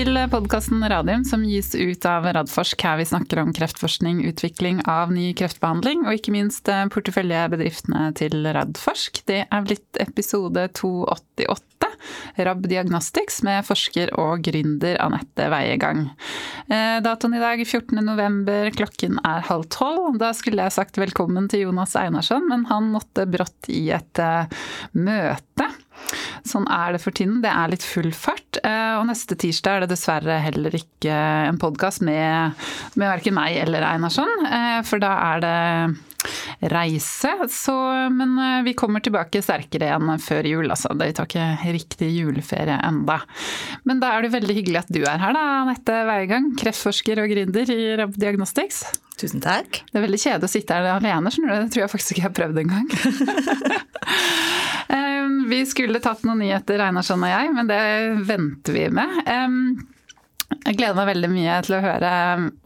til 0.00 0.16
podkasten 0.32 0.80
Radium 0.88 1.26
som 1.28 1.42
gis 1.44 1.74
ut 1.76 2.06
av 2.08 2.24
Radforsk, 2.32 2.80
her 2.86 2.96
vi 2.96 3.04
snakker 3.10 3.42
om 3.42 3.50
kreftforskning, 3.52 4.22
utvikling 4.30 4.78
av 4.88 5.10
ny 5.12 5.34
kreftbehandling, 5.36 6.06
og 6.06 6.16
ikke 6.16 6.32
minst 6.32 6.70
eh, 6.72 6.86
porteføljebedriftene 6.94 8.06
til 8.16 8.48
Radforsk. 8.56 9.20
Det 9.28 9.42
er 9.44 9.66
blitt 9.66 10.00
episode 10.00 10.64
288. 10.78 11.90
RAB 12.40 12.64
Diagnostics 12.70 13.42
med 13.44 13.66
forsker 13.68 14.14
og 14.16 14.40
gründer 14.46 14.96
Anette 15.04 15.50
Weiegang. 15.52 16.06
Eh, 16.72 16.96
datoen 17.04 17.36
i 17.36 17.42
dag 17.42 17.60
er 17.60 17.68
14. 17.68 18.00
november, 18.06 18.70
klokken 18.72 19.20
er 19.20 19.44
halv 19.50 19.68
tolv. 19.74 20.16
Da 20.22 20.32
skulle 20.38 20.64
jeg 20.64 20.78
sagt 20.78 21.02
velkommen 21.02 21.50
til 21.52 21.66
Jonas 21.66 21.92
Einarsson, 22.00 22.48
men 22.48 22.64
han 22.72 22.88
måtte 22.94 23.28
brått 23.28 23.68
i 23.68 23.90
et 23.98 24.24
eh, 24.24 24.64
møte. 24.96 25.68
Sånn 26.48 26.68
er 26.72 26.94
det 26.96 27.02
for 27.04 27.16
tiden. 27.16 27.40
Det 27.44 27.52
er 27.52 27.72
litt 27.72 27.86
full 27.86 28.10
fart. 28.16 28.60
Eh, 28.62 28.94
og 28.98 29.06
neste 29.10 29.38
tirsdag 29.38 29.78
er 29.78 29.86
det 29.86 29.92
dessverre 29.94 30.40
heller 30.44 30.76
ikke 30.76 31.16
en 31.48 31.60
podkast 31.60 32.04
med, 32.06 32.58
med 32.96 33.12
verken 33.14 33.36
meg 33.36 33.58
eller 33.62 33.86
Einarsson, 33.90 34.30
for 34.86 35.02
da 35.02 35.16
er 35.32 35.44
det 35.44 35.56
reise. 36.60 37.48
Så, 37.48 37.74
men 38.12 38.38
eh, 38.38 38.62
vi 38.62 38.74
kommer 38.74 39.00
tilbake 39.00 39.42
sterkere 39.42 39.88
igjen 39.88 40.12
før 40.22 40.48
jul, 40.48 40.70
altså. 40.70 40.92
Vi 40.98 41.12
tar 41.16 41.28
ikke 41.28 41.74
riktig 41.76 42.10
juleferie 42.14 42.78
enda. 42.86 43.20
Men 43.88 44.02
da 44.02 44.14
er 44.14 44.26
det 44.26 44.34
veldig 44.34 44.56
hyggelig 44.60 44.82
at 44.84 44.92
du 44.92 45.02
er 45.02 45.20
her, 45.22 45.36
da, 45.36 45.44
Anette 45.62 46.00
Veigang, 46.08 46.52
Kreftforsker 46.60 47.22
og 47.22 47.32
gründer 47.32 47.72
i 47.74 47.80
Rab 48.00 48.16
Diagnostics. 48.20 48.84
Tusen 49.20 49.42
takk. 49.44 49.82
Det 49.90 49.98
er 49.98 50.06
veldig 50.06 50.20
kjedelig 50.20 50.48
å 50.48 50.52
sitte 50.54 50.76
her 50.76 50.94
alene, 50.94 51.32
skjønner 51.32 51.52
du. 51.52 51.66
Det 51.66 51.74
tror 51.74 51.84
jeg 51.84 51.94
faktisk 51.94 52.14
ikke 52.14 52.22
jeg 52.22 52.30
har 52.30 52.38
prøvd 52.40 52.64
engang. 52.64 52.88
vi 55.50 55.64
skulle 55.68 56.02
tatt 56.02 56.22
noen 56.26 56.44
nyheter, 56.44 56.82
Einarsson 56.86 57.24
og 57.26 57.32
jeg, 57.32 57.54
men 57.56 57.70
det 57.70 57.80
venter 58.28 58.76
vi 58.76 58.86
med. 58.94 59.24
Jeg 60.50 60.76
gleder 60.76 60.96
meg 60.98 61.08
veldig 61.12 61.28
mye 61.30 61.58
til 61.64 61.76
å 61.76 61.82
høre 61.84 62.10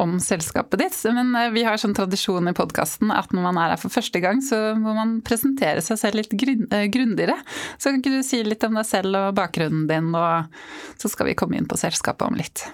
om 0.01 0.15
selskapet 0.23 0.81
ditt. 0.81 0.97
Men 1.15 1.35
eh, 1.37 1.51
vi 1.55 1.65
har 1.67 1.81
sånn 1.81 1.95
tradisjon 1.97 2.49
i 2.49 2.55
podkasten 2.57 3.13
at 3.15 3.35
når 3.35 3.45
man 3.45 3.61
er 3.61 3.75
her 3.75 3.81
for 3.81 3.93
første 3.93 4.23
gang, 4.25 4.41
så 4.45 4.73
må 4.79 4.95
man 4.97 5.19
presentere 5.27 5.85
seg 5.85 6.01
selv 6.01 6.23
litt 6.23 6.33
eh, 6.33 6.87
grundigere. 6.93 7.37
Så 7.77 7.91
kan 7.91 8.01
ikke 8.01 8.15
du 8.17 8.25
si 8.27 8.41
litt 8.47 8.65
om 8.67 8.81
deg 8.81 8.89
selv 8.89 9.21
og 9.21 9.37
bakgrunnen 9.37 9.85
din, 9.91 10.15
og 10.17 10.48
så 11.01 11.13
skal 11.13 11.31
vi 11.31 11.37
komme 11.39 11.61
inn 11.61 11.69
på 11.69 11.79
selskapet 11.81 12.27
om 12.27 12.41
litt. 12.41 12.65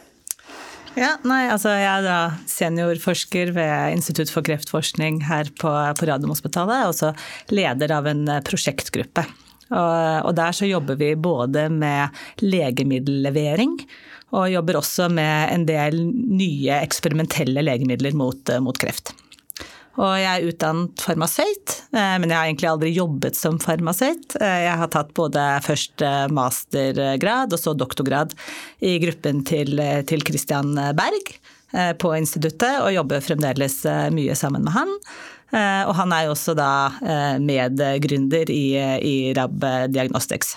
Ja, 0.99 1.13
nei, 1.23 1.45
altså 1.47 1.71
Jeg 1.79 1.87
er 1.87 2.03
da 2.03 2.17
seniorforsker 2.51 3.53
ved 3.55 3.95
Institutt 3.95 4.31
for 4.33 4.47
kreftforskning 4.47 5.23
her 5.29 5.51
på, 5.59 5.71
på 5.71 6.09
Radiumhospitalet, 6.09 6.87
og 6.87 6.95
også 6.95 7.13
leder 7.55 7.99
av 7.99 8.11
en 8.11 8.27
eh, 8.31 8.43
prosjektgruppe. 8.47 9.27
Og, 9.71 10.31
der 10.35 10.55
så 10.57 10.67
jobber 10.67 10.97
vi 10.99 11.13
både 11.15 11.69
med 11.71 12.17
legemiddellevering 12.43 13.77
og 14.37 14.51
jobber 14.53 14.79
også 14.79 15.09
med 15.13 15.51
en 15.55 15.67
del 15.67 15.99
nye 16.15 16.79
eksperimentelle 16.79 17.65
legemidler 17.67 18.15
mot, 18.17 18.41
eh, 18.49 18.63
mot 18.63 18.79
kreft. 18.79 19.13
Og 20.01 20.15
jeg 20.17 20.31
er 20.31 20.47
utdannet 20.47 21.03
farmasøyt, 21.03 21.75
eh, 21.93 22.17
men 22.23 22.31
jeg 22.31 22.39
har 22.39 22.47
egentlig 22.47 22.71
aldri 22.71 22.93
jobbet 22.95 23.37
som 23.37 23.59
farmasøyt. 23.59 24.37
Eh, 24.41 24.61
jeg 24.69 24.77
har 24.81 24.93
tatt 24.95 25.13
både 25.19 25.47
først 25.67 26.05
mastergrad 26.31 27.53
og 27.53 27.59
så 27.59 27.75
doktorgrad 27.75 28.37
i 28.81 28.99
gruppen 29.03 29.43
til, 29.45 29.83
til 30.07 30.23
Christian 30.23 30.75
Berg 30.95 31.35
på 31.71 32.11
instituttet, 32.19 32.81
og 32.83 32.91
jobber 32.91 33.23
fremdeles 33.23 33.85
mye 34.11 34.35
sammen 34.35 34.65
med 34.67 34.75
han. 34.75 34.91
Og 35.51 35.95
han 35.99 36.13
er 36.15 36.29
jo 36.29 36.35
også 36.37 36.55
da 36.55 36.71
medgründer 37.43 38.53
i, 38.55 38.65
i 39.03 39.15
RAB 39.35 39.65
Diagnostics. 39.91 40.55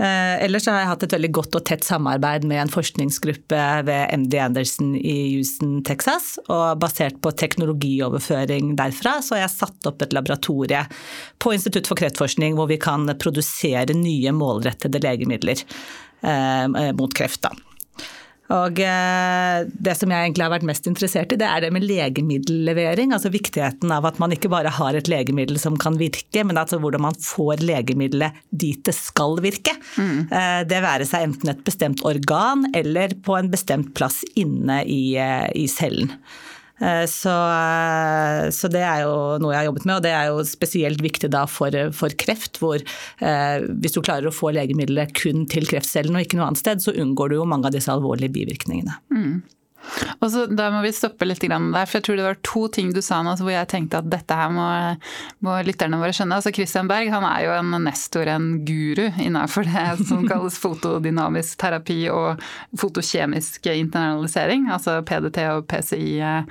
Eh, 0.00 0.44
ellers 0.46 0.64
har 0.70 0.78
jeg 0.78 0.88
hatt 0.88 1.02
et 1.04 1.14
veldig 1.16 1.30
godt 1.36 1.56
og 1.58 1.64
tett 1.68 1.84
samarbeid 1.84 2.46
med 2.48 2.62
en 2.62 2.72
forskningsgruppe 2.72 3.64
ved 3.84 4.14
MD 4.22 4.36
Anderson 4.40 4.94
i 4.96 5.16
Houston, 5.34 5.80
Texas. 5.84 6.32
Og 6.46 6.80
basert 6.80 7.18
på 7.20 7.34
teknologioverføring 7.36 8.74
derfra, 8.80 9.18
så 9.20 9.36
har 9.36 9.44
jeg 9.44 9.56
satt 9.58 9.90
opp 9.90 10.04
et 10.04 10.16
laboratorie 10.16 10.86
på 11.42 11.52
Institutt 11.56 11.90
for 11.90 12.00
kreftforskning 12.00 12.56
hvor 12.56 12.70
vi 12.70 12.80
kan 12.80 13.04
produsere 13.20 13.96
nye 13.96 14.32
målrettede 14.36 15.02
legemidler 15.04 15.60
eh, 15.60 16.92
mot 16.96 17.12
kreft. 17.16 17.44
Da. 17.44 17.69
Og 18.50 18.80
eh, 18.82 19.68
det 19.70 19.94
som 19.98 20.10
jeg 20.10 20.26
egentlig 20.26 20.44
har 20.44 20.52
vært 20.52 20.66
mest 20.66 20.88
interessert 20.90 21.34
i, 21.34 21.38
det 21.38 21.46
er 21.46 21.62
det 21.62 21.70
med 21.74 21.86
legemiddellevering. 21.86 23.14
Altså 23.14 23.30
viktigheten 23.32 23.92
av 23.94 24.08
at 24.08 24.18
man 24.22 24.34
ikke 24.34 24.50
bare 24.50 24.72
har 24.74 24.98
et 24.98 25.10
legemiddel 25.10 25.60
som 25.62 25.78
kan 25.80 25.98
virke, 26.00 26.42
men 26.46 26.58
altså 26.58 26.80
hvordan 26.82 27.04
man 27.06 27.18
får 27.22 27.62
legemiddelet 27.62 28.40
dit 28.50 28.82
det 28.86 28.96
skal 28.96 29.38
virke. 29.44 29.76
Mm. 29.94 30.26
Eh, 30.26 30.60
det 30.70 30.82
være 30.82 31.06
seg 31.08 31.28
enten 31.28 31.54
et 31.54 31.64
bestemt 31.66 32.02
organ 32.08 32.66
eller 32.74 33.14
på 33.22 33.38
en 33.38 33.50
bestemt 33.52 33.94
plass 33.94 34.22
inne 34.34 34.82
i, 34.82 35.02
eh, 35.20 35.46
i 35.54 35.68
cellen. 35.70 36.10
Eh, 36.80 37.04
så, 37.10 37.34
eh, 37.52 38.48
så, 38.56 38.70
det 38.72 38.82
er 38.86 39.04
jo 39.04 39.14
noe 39.42 39.52
jeg 39.52 39.60
har 39.60 39.68
jobbet 39.68 39.86
med, 39.86 39.94
og 39.98 40.04
det 40.06 40.14
er 40.16 40.30
jo 40.32 40.44
spesielt 40.48 41.04
viktig 41.04 41.30
da 41.32 41.44
for, 41.50 41.76
for 41.96 42.16
kreft, 42.20 42.60
hvor 42.62 42.80
eh, 42.80 43.68
hvis 43.82 43.96
du 43.96 44.00
klarer 44.00 44.30
å 44.30 44.34
få 44.34 44.54
legemiddelet 44.56 45.14
kun 45.18 45.46
til 45.50 45.68
kreftcellen 45.68 46.16
og 46.16 46.24
ikke 46.24 46.40
noe 46.40 46.50
annet 46.50 46.62
sted, 46.62 46.84
så 46.84 46.96
unngår 46.96 47.32
du 47.32 47.40
jo 47.40 47.48
mange 47.48 47.68
av 47.68 47.76
disse 47.76 47.92
alvorlige 47.92 48.32
bivirkningene. 48.38 48.96
Mm. 49.12 49.40
Og 50.20 50.28
så 50.32 50.44
Da 50.46 50.68
må 50.72 50.82
vi 50.84 50.92
stoppe 50.94 51.26
litt 51.26 51.40
der, 51.40 51.86
for 51.88 51.98
jeg 51.98 52.04
tror 52.06 52.18
det 52.18 52.26
var 52.26 52.38
to 52.46 52.66
ting 52.72 52.90
du 52.94 53.00
sa 53.04 53.20
nå 53.24 53.32
hvor 53.40 53.52
jeg 53.52 53.68
tenkte 53.70 54.00
at 54.00 54.08
dette 54.10 54.36
her 54.36 54.50
må, 54.52 54.66
må 55.44 55.56
lytterne 55.64 55.98
våre 56.00 56.12
skjønne. 56.14 56.36
Altså 56.36 56.52
Christian 56.54 56.88
Berg 56.90 57.10
han 57.12 57.24
er 57.26 57.46
jo 57.46 57.54
en 57.54 57.76
nestor, 57.86 58.28
en 58.28 58.48
guru 58.66 59.06
innenfor 59.22 59.68
det 59.68 60.06
som 60.08 60.26
kalles 60.28 60.58
fotodynamisk 60.60 61.56
terapi 61.60 62.02
og 62.12 62.42
fotokjemisk 62.78 63.70
internalisering, 63.72 64.68
altså 64.72 64.98
PDT 65.06 65.46
og 65.54 65.66
PCI. 65.70 66.12
Han, 66.20 66.50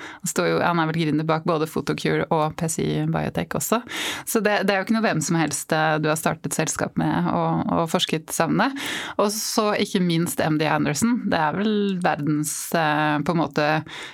jo, 0.49 0.59
han 0.63 0.81
er 0.81 0.89
vel 0.89 1.01
gründer 1.03 1.27
bak 1.29 1.45
både 1.49 1.67
Photocure 1.69 2.25
og 2.33 2.55
PCI 2.59 3.05
Biotech 3.11 3.55
også. 3.59 3.81
Så 4.25 4.41
det, 4.45 4.63
det, 4.65 4.73
er 4.73 4.81
jo 4.81 4.87
ikke 4.87 4.97
noe 4.97 5.05
hvem 5.05 5.23
som 5.23 5.39
helst 5.39 5.73
eh, 5.75 5.97
du 6.01 6.09
har 6.11 6.19
startet 6.19 6.55
selskap 6.57 6.97
med 6.99 7.29
og, 7.33 7.65
og 7.75 7.85
forsket 7.91 8.33
sammen 8.33 8.63
med. 8.63 8.87
Og 9.21 9.29
så 9.35 9.71
ikke 9.79 10.01
minst 10.03 10.41
MD 10.43 10.65
Anderson. 10.69 11.19
Det 11.29 11.39
er 11.39 11.57
vel 11.59 11.75
verdens 12.03 12.53
eh, 12.77 13.18
på 13.25 13.35
en 13.35 13.41
måte 13.41 13.65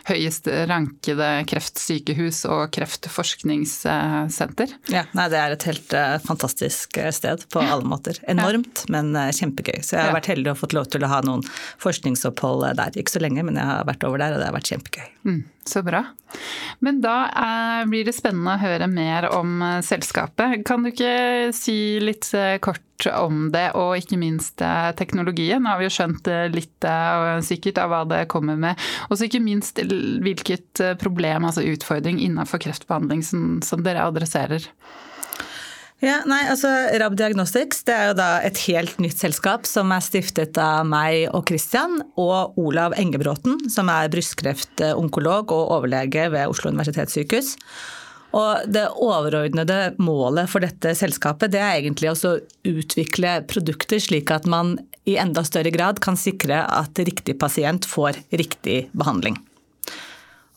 høyest 0.10 0.48
rankede 0.70 1.30
kreftsykehus 1.50 2.44
og 2.52 2.72
kreftforskningssenter. 2.76 4.70
Ja, 4.94 5.06
nei, 5.18 5.28
det 5.34 5.40
er 5.42 5.56
et 5.56 5.68
helt 5.70 5.96
uh, 5.98 6.18
fantastisk 6.26 6.98
eh, 7.02 7.12
sted 7.16 7.46
på 7.54 7.60
alle 7.64 7.86
måter. 7.88 8.20
Enormt, 8.32 8.86
men 8.94 9.16
uh, 9.18 9.32
kjempegøy. 9.36 9.80
Så 9.86 9.98
jeg 9.98 10.04
har 10.08 10.16
vært 10.16 10.32
heldig 10.32 10.52
og 10.54 10.62
fått 10.62 10.76
lov 10.78 10.86
til 10.94 11.06
å 11.06 11.12
ha 11.12 11.20
noen 11.26 11.44
forskningsopphold 11.84 12.68
der. 12.80 12.92
Ikke 13.00 13.16
så 13.18 13.24
lenge, 13.24 13.44
men 13.46 13.60
jeg 13.60 13.68
har 13.70 13.88
vært 13.88 14.04
over 14.08 14.18
der, 14.22 14.36
og 14.36 14.40
det 14.42 14.50
har 14.50 14.58
vært 14.58 14.72
kjempegøy. 14.74 15.08
Mm, 15.28 15.42
så 15.70 15.82
bra. 15.86 16.04
Men 16.84 17.00
da 17.04 17.16
uh, 17.32 17.84
blir 17.90 18.08
det 18.08 18.16
spennende 18.16 18.56
å 18.56 18.62
høre 18.62 18.90
mer 18.92 19.30
om 19.34 19.62
selskapet. 19.86 20.62
Kan 20.68 20.84
du 20.86 20.92
ikke 20.92 21.54
si 21.56 21.98
litt 22.04 22.30
kort 22.66 22.82
om 23.12 23.50
det, 23.52 23.70
og 23.76 23.98
ikke 24.00 24.20
minst 24.20 24.62
teknologien. 25.00 25.64
Nå 25.64 25.74
har 25.74 25.82
vi 25.82 25.88
jo 25.90 25.96
skjønt 25.98 26.30
litt 26.54 26.88
sikkert 27.44 27.82
av 27.84 27.92
hva 27.92 28.04
det 28.08 28.22
kommer 28.32 28.60
med. 28.60 28.80
Og 29.10 29.20
ikke 29.26 29.44
minst 29.44 29.82
hvilket 29.82 30.84
eh, 30.84 30.96
problem, 31.00 31.48
altså 31.48 31.66
utfordring 31.66 32.22
innenfor 32.24 32.62
kreftbehandling 32.64 33.24
som, 33.26 33.60
som 33.66 33.84
dere 33.86 34.06
adresserer. 34.06 34.68
Ja, 36.06 36.20
nei, 36.30 36.44
altså 36.52 36.70
Rab 37.02 37.16
Diagnostics 37.18 37.80
det 37.88 37.94
er 37.96 38.10
jo 38.12 38.16
da 38.20 38.28
et 38.46 38.60
helt 38.68 39.00
nytt 39.02 39.18
selskap 39.18 39.66
som 39.66 39.90
er 39.96 40.04
stiftet 40.06 40.58
av 40.62 40.84
meg 40.86 41.32
og 41.34 41.48
Christian 41.50 41.98
og 42.22 42.60
Olav 42.62 42.94
Engebråten, 43.02 43.58
som 43.74 43.90
er 43.90 44.12
brystkreftonkolog 44.14 45.54
og 45.56 45.72
overlege 45.80 46.28
ved 46.30 46.52
Oslo 46.52 46.70
universitetssykehus. 46.76 47.56
Og 48.38 48.68
det 48.70 48.84
overordnede 49.02 49.96
målet 49.98 50.52
for 50.52 50.62
dette 50.62 50.94
selskapet 51.00 51.56
det 51.56 51.64
er 51.64 51.80
egentlig 51.80 52.12
å 52.12 52.36
utvikle 52.70 53.40
produkter 53.50 54.04
slik 54.04 54.30
at 54.36 54.46
man 54.46 54.76
i 55.10 55.18
enda 55.22 55.42
større 55.48 55.74
grad 55.74 56.04
kan 56.06 56.20
sikre 56.20 56.62
at 56.70 57.02
riktig 57.02 57.40
pasient 57.42 57.90
får 57.90 58.22
riktig 58.30 58.84
behandling. 58.94 59.40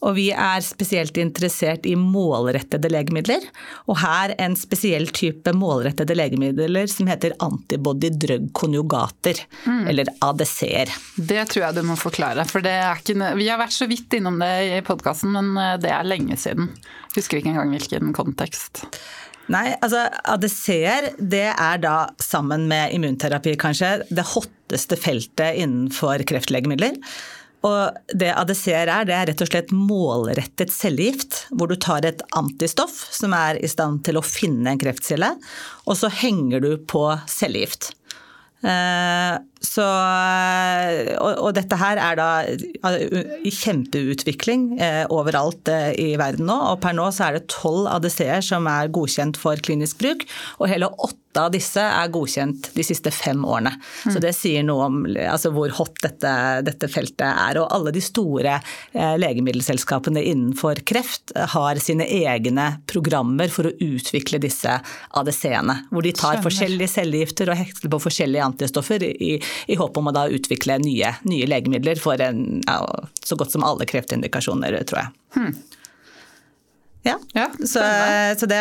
Og 0.05 0.15
vi 0.19 0.29
er 0.31 0.63
spesielt 0.63 1.17
interessert 1.19 1.87
i 1.89 1.95
målrettede 1.99 2.91
legemidler. 2.93 3.45
Og 3.91 3.99
her 4.03 4.35
en 4.39 4.55
spesiell 4.59 5.09
type 5.15 5.53
målrettede 5.57 6.15
legemidler 6.19 6.87
som 6.91 7.11
heter 7.11 7.35
antibody 7.45 8.13
drug 8.15 8.49
konjugater, 8.57 9.43
mm. 9.67 9.85
eller 9.91 10.13
ADC-er. 10.25 10.93
Det 11.17 11.47
tror 11.51 11.65
jeg 11.67 11.79
du 11.79 11.85
må 11.89 11.99
forklare, 11.99 12.47
for 12.49 12.65
ikke, 12.65 13.33
vi 13.39 13.49
har 13.51 13.61
vært 13.61 13.77
så 13.77 13.89
vidt 13.91 14.19
innom 14.19 14.39
det 14.43 14.53
i 14.69 14.83
podkasten, 14.87 15.35
men 15.35 15.55
eh, 15.59 15.79
det 15.83 15.95
er 15.95 16.07
lenge 16.07 16.39
siden. 16.41 16.71
Husker 17.17 17.41
ikke 17.41 17.55
engang 17.55 17.75
hvilken 17.75 18.15
kontekst. 18.17 18.85
Nei, 19.49 19.73
altså 19.81 20.05
ADC-er 20.29 21.15
det 21.17 21.47
er 21.55 21.81
da 21.81 21.97
sammen 22.21 22.67
med 22.69 22.93
immunterapi 22.93 23.55
kanskje 23.61 23.95
det 24.13 24.27
hotteste 24.35 24.99
feltet 25.01 25.57
innenfor 25.63 26.21
kreftlegemidler. 26.29 26.99
Og 27.67 28.15
det 28.15 28.31
ADC-er 28.39 28.87
er, 28.87 29.07
det 29.09 29.15
er 29.17 29.29
rett 29.33 29.43
og 29.43 29.51
slett 29.51 29.75
målrettet 29.75 30.71
cellegift, 30.71 31.41
hvor 31.51 31.71
du 31.71 31.75
tar 31.75 32.07
et 32.07 32.23
antistoff 32.39 33.01
som 33.15 33.35
er 33.35 33.59
i 33.59 33.71
stand 33.71 34.05
til 34.07 34.21
å 34.21 34.25
finne 34.25 34.71
en 34.71 34.81
kreftcelle, 34.81 35.35
og 35.89 35.99
så 35.99 36.13
henger 36.21 36.63
du 36.63 36.73
på 36.87 37.09
cellegift. 37.27 37.93
Eh, 38.59 39.35
så, 39.63 39.85
og, 41.23 41.51
dette 41.55 41.79
her 41.79 42.01
er 42.03 42.17
da 42.19 42.29
i 43.47 43.53
kjempeutvikling 43.55 44.65
eh, 44.83 45.05
overalt 45.15 45.71
eh, 45.71 45.93
i 45.95 46.09
verden 46.19 46.49
nå. 46.51 46.57
Og 46.73 46.83
per 46.83 46.97
nå 46.99 47.07
så 47.15 47.29
er 47.29 47.39
det 47.39 47.47
tolv 47.55 47.87
ADC-er 47.93 48.43
som 48.45 48.67
er 48.71 48.91
godkjent 48.95 49.39
for 49.39 49.63
klinisk 49.63 50.03
bruk, 50.03 50.27
og 50.59 50.71
hele 50.73 50.91
åtte 50.91 51.28
av 51.41 51.53
disse 51.55 51.83
er 51.83 52.13
godkjent 52.13 52.71
de 52.75 52.85
siste 52.87 53.13
fem 53.15 53.45
årene. 53.45 53.73
Mm. 53.79 54.13
Så 54.15 54.23
det 54.23 54.33
sier 54.37 54.65
noe 54.67 54.89
om 54.89 54.99
altså, 55.07 55.53
hvor 55.55 55.73
hot 55.79 56.01
dette, 56.05 56.33
dette, 56.67 56.91
feltet 56.93 57.27
er. 57.29 57.61
Og 57.63 57.71
alle 57.75 57.93
de 57.95 58.03
store 58.05 58.59
eh, 58.59 59.15
legemiddelselskapene 59.21 60.23
innenfor 60.31 60.83
kreft 60.89 61.35
har 61.55 61.81
sine 61.83 62.07
egne 62.07 62.69
programmer 62.91 63.53
for 63.53 63.71
å 63.71 63.75
utvikle 63.85 64.41
disse 64.43 64.79
ADC-ene. 65.19 65.81
Hvor 65.93 66.07
de 66.07 66.15
tar 66.15 66.39
Skjønner. 66.39 66.47
forskjellige 66.49 66.95
cellegifter 66.97 67.53
og 67.53 67.61
hekter 67.61 67.93
på 67.93 68.03
forskjellige 68.09 68.51
antistoffer 68.53 69.05
i, 69.09 69.35
i 69.39 69.79
håp 69.79 69.99
om 70.01 70.11
å 70.11 70.17
da 70.17 70.27
utvikle 70.33 70.79
nye, 70.83 71.15
nye 71.29 71.49
legemidler 71.49 72.01
for 72.03 72.21
en, 72.25 72.63
ja, 72.67 72.81
så 73.25 73.39
godt 73.39 73.55
som 73.55 73.67
alle 73.67 73.89
kreftindikasjoner, 73.89 74.81
tror 74.89 75.05
jeg. 75.05 75.15
Hmm. 75.37 75.53
Ja, 77.09 77.17
ja 77.37 77.47
så, 77.59 77.83
så 78.39 78.49
det, 78.51 78.59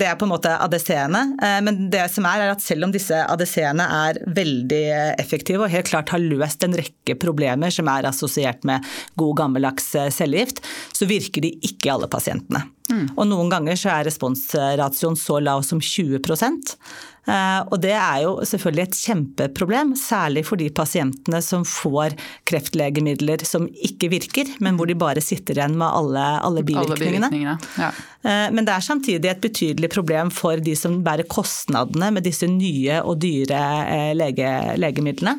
det, 0.00 0.06
er 0.06 0.18
på 0.20 0.26
en 0.26 0.32
måte 0.34 0.52
ADC-ene. 0.60 1.22
Eh, 1.42 1.58
men 1.66 1.86
det 1.92 2.04
som 2.12 2.26
er, 2.28 2.44
er 2.44 2.54
at 2.54 2.64
selv 2.64 2.86
om 2.86 2.94
disse 2.94 3.16
ADC-ene 3.16 3.86
er 4.00 4.20
veldig 4.36 4.82
effektive 5.20 5.64
og 5.64 5.72
helt 5.72 5.90
klart 5.90 6.12
har 6.14 6.22
løst 6.22 6.66
en 6.66 6.76
rekke 6.78 7.16
problemer 7.20 7.72
som 7.74 7.88
er 7.92 8.08
assosiert 8.10 8.66
med 8.68 8.86
god 9.20 9.38
gammeldags 9.42 9.92
eh, 9.98 10.10
cellegift, 10.14 10.62
så 10.96 11.08
virker 11.10 11.46
de 11.46 11.54
ikke 11.66 11.88
i 11.88 11.94
alle 11.94 12.10
pasientene. 12.10 12.66
Mm. 12.90 13.06
Og 13.14 13.26
noen 13.30 13.50
ganger 13.52 13.78
så 13.78 13.92
er 13.94 14.08
responsratioen 14.08 15.18
så 15.18 15.38
lav 15.42 15.62
som 15.66 15.80
20 15.80 16.20
Eh, 16.20 17.09
og 17.30 17.76
det 17.82 17.92
er 17.94 18.22
jo 18.24 18.30
selvfølgelig 18.48 18.82
et 18.86 19.00
kjempeproblem, 19.04 19.92
særlig 19.98 20.42
for 20.48 20.58
de 20.60 20.70
pasientene 20.74 21.40
som 21.44 21.66
får 21.68 22.16
kreftlegemidler 22.48 23.44
som 23.46 23.68
ikke 23.70 24.08
virker, 24.10 24.48
men 24.64 24.78
hvor 24.78 24.88
de 24.90 24.96
bare 24.98 25.22
sitter 25.22 25.60
igjen 25.60 25.76
med 25.78 25.86
alle, 25.86 26.24
alle 26.40 26.64
bivirkningene. 26.66 27.28
Alle 27.28 27.30
bivirkningene. 27.30 27.58
Ja. 27.78 27.90
Eh, 28.24 28.46
men 28.54 28.66
det 28.66 28.74
er 28.74 28.86
samtidig 28.86 29.30
et 29.30 29.42
betydelig 29.44 29.92
problem 29.92 30.32
for 30.34 30.60
de 30.64 30.74
som 30.78 31.00
bærer 31.06 31.28
kostnadene 31.30 32.10
med 32.16 32.26
disse 32.26 32.48
nye 32.50 33.02
og 33.04 33.20
dyre 33.22 33.60
eh, 33.84 34.10
lege, 34.16 34.54
legemidlene. 34.80 35.36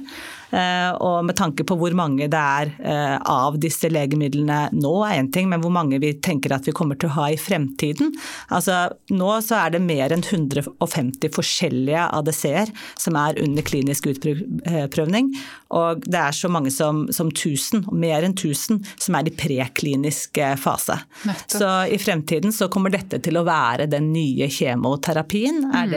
Eh, 0.51 0.91
og 0.99 1.25
med 1.25 1.37
tanke 1.39 1.65
på 1.67 1.77
hvor 1.79 1.95
mange 1.97 2.27
det 2.31 2.39
er 2.39 2.71
eh, 2.83 3.17
av 3.17 3.57
disse 3.61 3.89
legemidlene 3.91 4.67
nå, 4.75 4.93
er 5.07 5.19
én 5.21 5.31
ting, 5.33 5.49
men 5.51 5.63
hvor 5.63 5.73
mange 5.73 5.99
vi 6.03 6.13
tenker 6.19 6.55
at 6.55 6.67
vi 6.67 6.75
kommer 6.75 6.99
til 6.99 7.11
å 7.11 7.15
ha 7.19 7.29
i 7.31 7.39
fremtiden. 7.39 8.11
Altså, 8.51 8.83
nå 9.13 9.31
så 9.45 9.61
er 9.63 9.75
det 9.75 9.83
mer 9.85 10.13
enn 10.13 10.25
150 10.25 11.31
forskjellige 11.35 12.07
ADC-er 12.19 12.73
som 12.99 13.17
er 13.19 13.39
under 13.41 13.65
klinisk 13.65 14.09
utprøvning. 14.11 15.31
Og 15.71 16.03
det 16.03 16.19
er 16.19 16.35
så 16.35 16.51
mange 16.51 16.73
som, 16.73 17.05
som 17.15 17.31
1000, 17.31 17.87
mer 17.95 18.27
enn 18.27 18.35
1000, 18.35 18.81
som 18.99 19.17
er 19.17 19.29
i 19.29 19.35
preklinisk 19.35 20.39
fase. 20.59 20.97
Nettopp. 21.27 21.57
Så 21.61 21.71
i 21.95 21.99
fremtiden 22.01 22.51
så 22.55 22.67
kommer 22.71 22.91
dette 22.93 23.21
til 23.23 23.39
å 23.39 23.45
være 23.47 23.87
den 23.91 24.11
nye 24.11 24.49
kjemoterapien, 24.51 25.63
er 25.71 25.87
mm. 25.87 25.93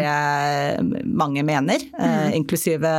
det 0.94 1.04
mange 1.10 1.42
mener, 1.46 1.82
eh, 1.98 2.14
mm. 2.28 2.36
inklusive 2.38 2.94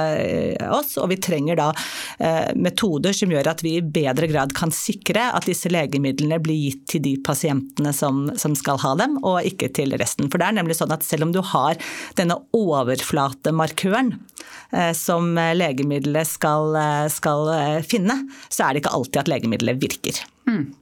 oss. 0.75 0.97
Og 0.99 1.09
vi 1.13 1.19
trenger 1.21 1.44
trenger 1.45 1.55
da 1.55 1.73
eh, 2.19 2.53
metoder 2.55 3.13
som 3.13 3.31
gjør 3.31 3.47
at 3.47 3.63
vi 3.63 3.77
i 3.77 3.81
bedre 3.81 4.27
grad 4.27 4.53
kan 4.55 4.71
sikre 4.71 5.31
at 5.33 5.45
disse 5.45 5.69
legemidlene 5.69 6.39
blir 6.39 6.55
gitt 6.55 6.87
til 6.89 7.01
de 7.01 7.15
pasientene 7.23 7.93
som, 7.93 8.31
som 8.37 8.55
skal 8.55 8.79
ha 8.79 8.95
dem, 8.95 9.17
og 9.23 9.43
ikke 9.45 9.69
til 9.73 9.95
resten. 9.97 10.29
For 10.29 10.39
det 10.39 10.47
er 10.47 10.57
nemlig 10.59 10.77
sånn 10.77 10.93
at 10.93 11.03
selv 11.03 11.27
om 11.27 11.33
du 11.33 11.41
har 11.41 11.77
denne 12.15 12.39
overflatemarkøren 12.53 14.15
eh, 14.71 14.93
som 14.93 15.35
legemiddelet 15.35 16.27
skal, 16.27 16.75
eh, 16.75 17.05
skal 17.09 17.83
finne, 17.85 18.25
så 18.49 18.65
er 18.65 18.73
det 18.73 18.83
ikke 18.83 18.95
alltid 18.95 19.21
at 19.23 19.31
legemiddelet 19.31 19.81
virker. 19.81 20.25
Mm. 20.49 20.73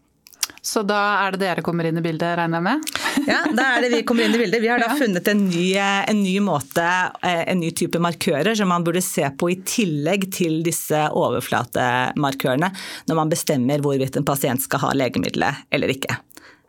Så 0.63 0.79
da 0.87 0.97
er 1.25 1.35
det 1.35 1.41
dere 1.41 1.63
kommer 1.65 1.89
inn 1.89 1.99
i 1.99 2.03
bildet, 2.03 2.37
regner 2.39 2.61
jeg 2.61 2.67
med? 2.69 2.89
Ja, 3.23 3.43
da 3.55 3.65
er 3.75 3.83
det 3.83 3.89
vi 3.93 4.01
kommer 4.07 4.25
inn 4.25 4.33
i 4.35 4.39
bildet. 4.41 4.61
Vi 4.63 4.69
har 4.71 4.81
da 4.81 4.87
ja. 4.93 4.95
funnet 4.99 5.27
en 5.27 5.43
ny, 5.45 5.67
en 5.77 6.21
ny, 6.23 6.37
måte, 6.43 6.85
eh, 7.21 7.43
en 7.51 7.59
ny 7.61 7.69
type 7.75 7.99
markører 8.01 8.55
som 8.57 8.71
man 8.71 8.83
burde 8.83 9.03
se 9.03 9.27
på 9.39 9.51
i 9.51 9.57
tillegg 9.67 10.29
til 10.33 10.61
disse 10.65 11.05
overflatemarkørene 11.11 12.71
når 13.09 13.19
man 13.19 13.31
bestemmer 13.31 13.83
hvorvidt 13.83 14.17
en 14.19 14.27
pasient 14.27 14.63
skal 14.63 14.85
ha 14.87 14.93
legemiddelet 15.03 15.67
eller 15.75 15.93
ikke. 15.93 16.15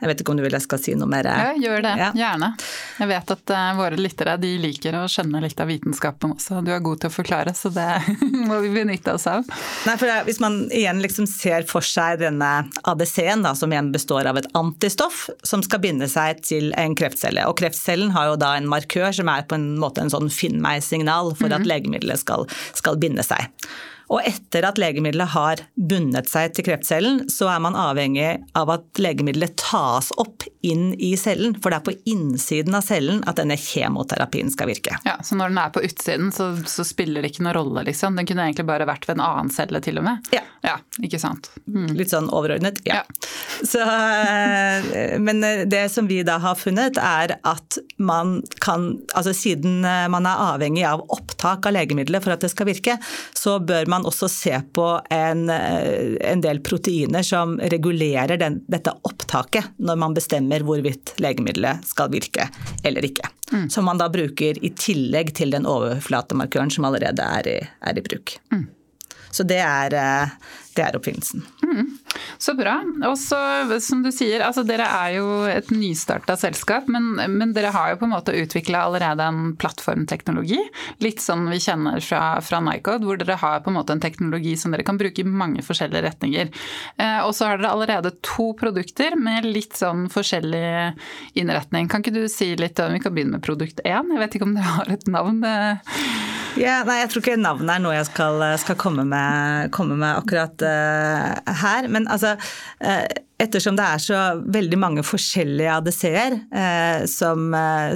Jeg 0.04 0.10
vet 0.10 0.20
ikke 0.20 0.34
om 0.34 0.36
du 0.36 0.42
vil 0.44 0.52
jeg 0.52 0.60
skal 0.66 0.80
si 0.82 0.92
noe 1.00 1.08
mer? 1.08 1.24
Ja, 1.24 1.52
gjør 1.56 1.80
det. 1.86 1.92
Ja. 1.96 2.10
Gjerne. 2.12 2.50
Jeg 3.00 3.08
vet 3.08 3.30
at 3.32 3.52
uh, 3.56 3.68
våre 3.78 3.96
lyttere 3.96 4.34
de 4.42 4.50
liker 4.60 4.98
å 4.98 5.06
skjønne 5.08 5.40
litt 5.40 5.62
av 5.64 5.70
vitenskapen 5.72 6.34
også. 6.34 6.58
Du 6.60 6.68
er 6.74 6.82
god 6.84 7.00
til 7.00 7.08
å 7.08 7.14
forklare, 7.14 7.54
så 7.56 7.72
det 7.72 7.86
må 8.50 8.58
vi 8.60 8.74
benytte 8.74 9.14
oss 9.16 9.24
av. 9.30 9.48
Nei, 9.88 9.94
for 9.96 10.12
Hvis 10.28 10.42
man 10.44 10.58
igjen 10.68 11.00
liksom 11.00 11.24
ser 11.30 11.64
for 11.70 11.88
seg 11.88 12.20
denne 12.20 12.50
ADC-en, 12.84 13.48
som 13.56 13.72
igjen 13.72 13.88
består 13.96 14.28
av 14.28 14.42
et 14.42 14.50
antistoff 14.60 15.24
som 15.40 15.64
skal 15.64 15.80
binde 15.86 16.10
seg 16.12 16.44
til 16.44 16.68
en 16.76 16.98
kreftcelle. 17.00 17.48
Og 17.48 17.56
kreftcellen 17.62 18.12
har 18.12 18.34
jo 18.34 18.36
da 18.44 18.52
en 18.58 18.68
markør 18.68 19.08
som 19.16 19.32
er 19.32 19.48
på 19.48 19.56
en 19.56 19.70
måte 19.80 20.04
en 20.04 20.12
sånn 20.12 20.28
finn 20.28 20.60
meg-signal 20.60 21.32
for 21.40 21.56
at 21.56 21.64
legemiddelet 21.64 22.20
skal, 22.20 22.44
skal 22.76 23.00
binde 23.00 23.24
seg. 23.24 23.48
Og 24.12 24.20
etter 24.26 24.66
at 24.68 24.78
legemiddelet 24.80 25.32
har 25.32 25.62
bundet 25.74 26.28
seg 26.30 26.52
til 26.56 26.66
kreftcellen, 26.66 27.22
så 27.32 27.48
er 27.54 27.62
man 27.64 27.76
avhengig 27.78 28.28
av 28.58 28.72
at 28.74 29.00
legemiddelet 29.00 29.56
tas 29.60 30.10
opp 30.20 30.44
inn 30.64 30.92
i 31.00 31.14
cellen. 31.20 31.56
For 31.62 31.72
det 31.72 31.80
er 31.80 31.86
på 31.88 31.96
innsiden 32.12 32.76
av 32.76 32.84
cellen 32.86 33.22
at 33.28 33.40
denne 33.40 33.56
kjemoterapien 33.60 34.52
skal 34.52 34.70
virke. 34.70 34.98
Ja, 35.08 35.16
Så 35.24 35.38
når 35.38 35.52
den 35.52 35.60
er 35.62 35.72
på 35.74 35.84
utsiden, 35.84 36.32
så, 36.34 36.50
så 36.68 36.84
spiller 36.86 37.24
det 37.24 37.32
ikke 37.32 37.46
noen 37.46 37.56
rolle, 37.58 37.86
liksom? 37.88 38.18
Den 38.18 38.28
kunne 38.28 38.48
egentlig 38.48 38.68
bare 38.68 38.88
vært 38.88 39.08
ved 39.08 39.18
en 39.18 39.24
annen 39.26 39.52
celle, 39.54 39.80
til 39.84 40.00
og 40.00 40.06
med? 40.06 40.32
Ja. 40.34 40.44
ja 40.64 40.76
ikke 41.04 41.20
sant? 41.22 41.50
Mm. 41.64 41.94
Litt 41.96 42.12
sånn 42.12 42.28
overordnet, 42.32 42.80
ja. 42.88 43.02
ja. 43.02 43.30
Så, 43.64 43.80
eh, 43.80 45.16
men 45.22 45.40
det 45.70 45.86
som 45.92 46.08
vi 46.10 46.20
da 46.26 46.38
har 46.42 46.58
funnet, 46.60 46.98
er 47.00 47.36
at 47.44 47.78
man 48.02 48.40
kan 48.60 48.84
Altså 49.14 49.32
siden 49.36 49.84
man 50.10 50.26
er 50.26 50.40
avhengig 50.42 50.82
av 50.88 51.02
opptak 51.12 51.66
av 51.68 51.74
legemiddelet 51.76 52.22
for 52.24 52.34
at 52.34 52.42
det 52.42 52.50
skal 52.50 52.66
virke, 52.68 52.96
så 53.36 53.56
bør 53.62 53.86
man 53.90 53.93
man 53.94 54.06
også 54.08 54.28
se 54.30 54.58
på 54.76 54.86
en, 55.14 55.46
eh, 55.50 56.16
en 56.30 56.42
del 56.44 56.60
proteiner 56.66 57.24
som 57.26 57.56
regulerer 57.72 58.36
den, 58.40 58.60
dette 58.70 58.92
opptaket 59.06 59.74
når 59.78 60.00
man 60.02 60.16
bestemmer 60.16 60.66
hvorvidt 60.66 61.14
legemiddelet 61.22 61.86
skal 61.88 62.12
virke 62.12 62.48
eller 62.84 63.06
ikke. 63.06 63.30
Mm. 63.52 63.68
Som 63.70 63.88
man 63.88 64.00
da 64.00 64.10
bruker 64.12 64.58
i 64.64 64.72
tillegg 64.76 65.34
til 65.38 65.54
den 65.54 65.68
overflatemarkøren 65.70 66.72
som 66.74 66.88
allerede 66.88 67.26
er 67.40 67.50
i, 67.50 67.58
er 67.62 68.00
i 68.00 68.04
bruk. 68.04 68.38
Mm. 68.52 68.66
Så 69.34 69.42
det 69.42 69.58
er, 69.58 69.94
eh, 69.98 70.28
det 70.74 70.84
er 70.84 70.96
oppfinnelsen. 70.98 71.44
Mm. 71.62 71.90
Så 72.38 72.54
bra. 72.58 72.76
Og 73.08 73.16
så, 73.18 73.38
som 73.82 74.02
du 74.04 74.10
sier, 74.14 74.42
altså 74.44 74.64
dere 74.66 74.86
er 74.86 75.16
jo 75.18 75.28
et 75.50 75.70
nystarta 75.74 76.36
selskap, 76.38 76.88
men, 76.90 77.14
men, 77.16 77.54
dere 77.54 77.72
har 77.74 77.92
jo 77.92 78.00
på 78.02 78.08
en 78.08 78.14
måte 78.14 78.34
utvikla 78.36 78.84
allerede 78.88 79.26
en 79.26 79.54
plattformteknologi. 79.60 80.60
Litt 81.04 81.22
sånn 81.22 81.46
vi 81.50 81.60
kjenner 81.62 82.02
fra, 82.04 82.40
fra 82.44 82.60
Nycode, 82.64 83.06
hvor 83.06 83.20
dere 83.20 83.38
har 83.40 83.62
på 83.64 83.72
en 83.72 83.78
måte 83.78 83.94
en 83.94 84.02
teknologi 84.02 84.56
som 84.60 84.74
dere 84.74 84.86
kan 84.86 84.98
bruke 85.00 85.22
i 85.22 85.28
mange 85.28 85.64
forskjellige 85.64 86.04
retninger. 86.08 86.52
Eh, 86.98 87.20
og 87.24 87.34
så 87.36 87.50
har 87.50 87.60
dere 87.60 87.74
allerede 87.74 88.14
to 88.24 88.50
produkter 88.58 89.18
med 89.20 89.46
litt 89.48 89.78
sånn 89.78 90.08
forskjellig 90.12 90.94
innretning. 91.38 91.90
Kan 91.90 92.04
ikke 92.04 92.16
du 92.18 92.24
si 92.30 92.54
litt 92.58 92.78
om 92.82 92.92
Vi 92.94 93.02
kan 93.02 93.14
begynne 93.14 93.38
med 93.38 93.46
produkt 93.46 93.80
én. 93.84 94.10
Jeg 94.14 94.22
vet 94.22 94.36
ikke 94.36 94.48
om 94.48 94.54
dere 94.56 94.78
har 94.78 94.94
et 94.94 95.06
navn? 95.10 95.42
Ja, 96.54 96.82
nei, 96.86 97.00
jeg 97.00 97.10
tror 97.10 97.22
ikke 97.24 97.38
navnet 97.40 97.72
er 97.74 97.80
noe 97.82 97.96
jeg 97.96 98.06
skal, 98.06 98.42
skal 98.62 98.76
komme, 98.78 99.02
med, 99.08 99.72
komme, 99.74 99.96
med, 99.98 100.20
akkurat 100.20 100.62
uh, 100.64 101.54
her. 101.62 101.88
Men 101.92 102.08
altså 102.10 102.34
uh, 102.38 103.04
Ettersom 103.44 103.74
det 103.74 103.82
er 103.82 103.98
så 103.98 104.18
veldig 104.54 104.76
mange 104.78 105.02
forskjellige 105.02 105.72
ADC-er 105.74 106.36
uh, 106.54 107.00
som, 107.10 107.48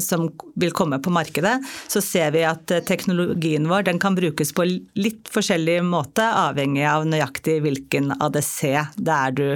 som, 0.03 0.25
vil 0.59 0.75
komme 0.75 0.99
på 0.99 1.13
markedet, 1.15 1.55
så 1.87 2.03
ser 2.03 2.33
vi 2.35 2.43
at 2.45 2.75
teknologien 2.91 3.69
vår 3.71 3.87
den 3.87 4.03
kan 4.03 4.19
brukes 4.19 4.51
på 4.53 4.67
litt 4.99 5.31
forskjellig 5.31 5.79
måte, 5.87 6.27
avhengig 6.27 6.83
av 6.91 7.07
nøyaktig 7.07 7.61
hvilken 7.65 8.17
ADC 8.19 8.59
det 8.99 9.15
er 9.15 9.39
du 9.39 9.47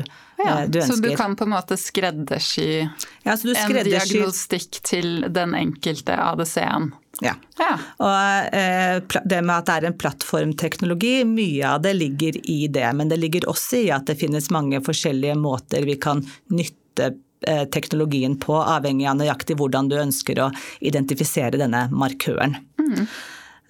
ja, 0.43 0.67
du 0.67 0.81
så 0.83 0.97
du 1.03 1.11
kan 1.17 1.37
på 1.37 1.45
en 1.45 1.53
måte 1.55 1.77
skreddersy 1.79 2.83
ja, 2.83 3.35
en 3.35 3.77
diagnostikk 3.87 4.81
til 4.87 5.27
den 5.31 5.55
enkelte 5.59 6.17
ADC-en? 6.19 6.93
Ja. 7.21 7.35
ja. 7.59 7.73
Og 7.99 8.55
eh, 8.57 9.21
det 9.25 9.43
med 9.43 9.57
at 9.57 9.69
det 9.69 9.75
er 9.75 9.89
en 9.91 9.99
plattformteknologi, 9.99 11.19
mye 11.29 11.75
av 11.75 11.83
det 11.85 11.93
ligger 11.99 12.39
i 12.51 12.65
det. 12.73 12.89
Men 12.97 13.13
det 13.13 13.21
ligger 13.21 13.49
også 13.53 13.83
i 13.83 13.91
at 13.95 14.09
det 14.09 14.19
finnes 14.23 14.51
mange 14.55 14.81
forskjellige 14.85 15.37
måter 15.39 15.87
vi 15.89 15.99
kan 16.01 16.25
nytte 16.55 17.13
eh, 17.47 17.67
teknologien 17.75 18.39
på, 18.41 18.57
avhengig 18.57 19.11
av 19.11 19.21
nøyaktig 19.21 19.59
hvordan 19.61 19.93
du 19.93 20.01
ønsker 20.01 20.41
å 20.41 20.51
identifisere 20.81 21.61
denne 21.61 21.87
markøren. 21.93 22.57
Mm. 22.81 23.07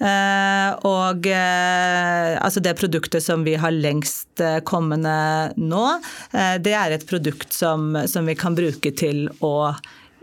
Uh, 0.02 0.72
og 0.88 1.28
uh, 1.30 2.34
altså 2.42 2.58
det 2.64 2.72
produktet 2.74 3.22
som 3.22 3.44
vi 3.46 3.52
har 3.60 3.70
lengst 3.70 4.40
uh, 4.42 4.58
kommende 4.66 5.52
nå, 5.54 5.84
det 6.32 6.72
er 6.74 6.96
et 6.96 7.04
produkt 7.06 7.54
som, 7.54 7.92
som, 8.10 8.26
vi 8.26 8.34
kan 8.34 8.56
bruke 8.58 8.90
til 8.98 9.28
å 9.38 9.70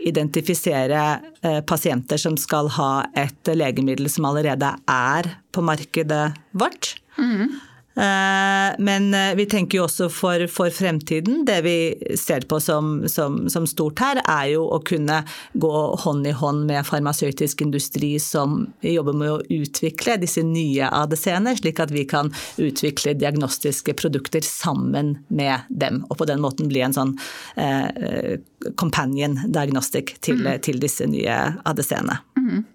identifisere 0.00 1.02
eh, 1.42 1.60
pasienter 1.66 2.20
som 2.20 2.36
skal 2.40 2.70
ha 2.76 2.92
et 3.18 3.50
legemiddel 3.52 4.08
som 4.10 4.28
allerede 4.30 4.72
er 4.90 5.32
på 5.52 5.64
markedet 5.64 6.30
vårt. 6.56 6.94
Mm. 7.18 7.58
Eh, 7.94 8.74
men 8.78 9.14
eh, 9.14 9.34
vi 9.34 9.46
tenker 9.46 9.80
jo 9.80 9.84
også 9.84 10.06
for, 10.14 10.44
for 10.52 10.70
fremtiden. 10.70 11.42
Det 11.46 11.58
vi 11.66 11.76
ser 12.18 12.46
på 12.48 12.60
som, 12.62 13.08
som, 13.10 13.42
som, 13.50 13.66
stort 13.66 13.98
her, 14.02 14.22
er 14.22 14.52
jo 14.54 14.64
å 14.70 14.78
kunne 14.86 15.20
gå 15.58 15.72
hånd 16.04 16.28
i 16.30 16.34
hånd 16.36 16.64
med 16.70 16.86
farmasøytisk 16.86 17.64
industri 17.66 18.14
som 18.22 18.62
jobber 18.86 19.18
med 19.18 19.32
å 19.34 19.60
utvikle 19.60 20.20
disse 20.22 20.44
nye 20.46 20.86
ADC-ene, 20.86 21.56
slik 21.58 21.82
at 21.82 21.94
vi 21.94 22.06
kan 22.08 22.30
utvikle 22.62 23.16
diagnostiske 23.18 23.96
produkter 23.98 24.44
sammen 24.46 25.16
med 25.28 25.66
dem. 25.68 26.04
Og 26.08 26.20
på 26.22 26.30
den 26.30 26.42
måten 26.44 26.70
bli 26.70 26.84
en 26.86 26.96
sånn 26.96 27.16
eh, 27.58 28.38
companion 28.78 29.40
diagnostic 29.48 30.16
til, 30.22 30.44
mm. 30.46 30.60
til 30.66 30.78
disse 30.82 31.10
nye 31.10 31.40
ADC-ene. 31.66 32.22
Mm. 32.38 32.68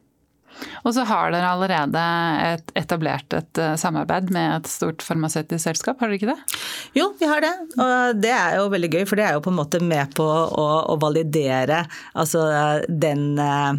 Og 0.85 0.93
så 0.95 1.05
har 1.07 1.33
dere 1.33 1.51
allerede 1.55 2.03
et, 2.45 2.71
etablert 2.77 3.33
et 3.35 3.61
uh, 3.61 3.73
samarbeid 3.79 4.31
med 4.33 4.59
et 4.59 4.69
stort 4.69 5.03
farmasøytisk 5.05 5.63
selskap, 5.65 5.99
har 5.99 6.11
dere 6.11 6.19
ikke 6.19 6.31
det? 6.31 6.59
Jo, 6.97 7.09
vi 7.19 7.29
har 7.29 7.43
det. 7.43 7.53
Og 7.81 8.21
det 8.21 8.31
er 8.33 8.57
jo 8.59 8.69
veldig 8.73 8.91
gøy, 8.93 9.03
for 9.09 9.19
det 9.19 9.27
er 9.27 9.37
jo 9.37 9.43
på 9.45 9.53
en 9.53 9.59
måte 9.59 9.81
med 9.83 10.15
på 10.17 10.25
å, 10.25 10.67
å 10.93 10.97
validere 11.01 11.83
altså, 12.13 12.45
den 12.87 13.39
uh, 13.41 13.73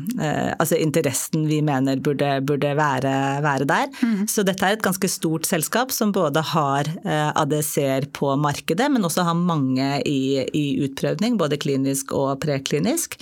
altså 0.58 0.78
interessen 0.80 1.46
vi 1.50 1.62
mener 1.64 2.02
burde, 2.02 2.36
burde 2.46 2.74
være, 2.78 3.14
være, 3.44 3.68
der. 3.68 3.90
Mm. 4.02 4.26
Så 4.30 4.44
dette 4.46 4.66
er 4.66 4.76
et 4.76 4.84
ganske 4.84 5.10
stort 5.10 5.48
selskap 5.48 5.94
som 5.94 6.12
både 6.14 6.42
har 6.52 6.88
ADC-er 7.06 8.08
på 8.14 8.32
markedet, 8.40 8.88
men 8.92 9.04
også 9.06 9.24
har 9.26 9.38
mange 9.38 9.88
i, 10.06 10.44
i 10.46 10.66
utprøvning, 10.84 11.38
både 11.40 11.58
klinisk 11.60 12.12
og 12.16 12.40
preklinisk. 12.44 13.18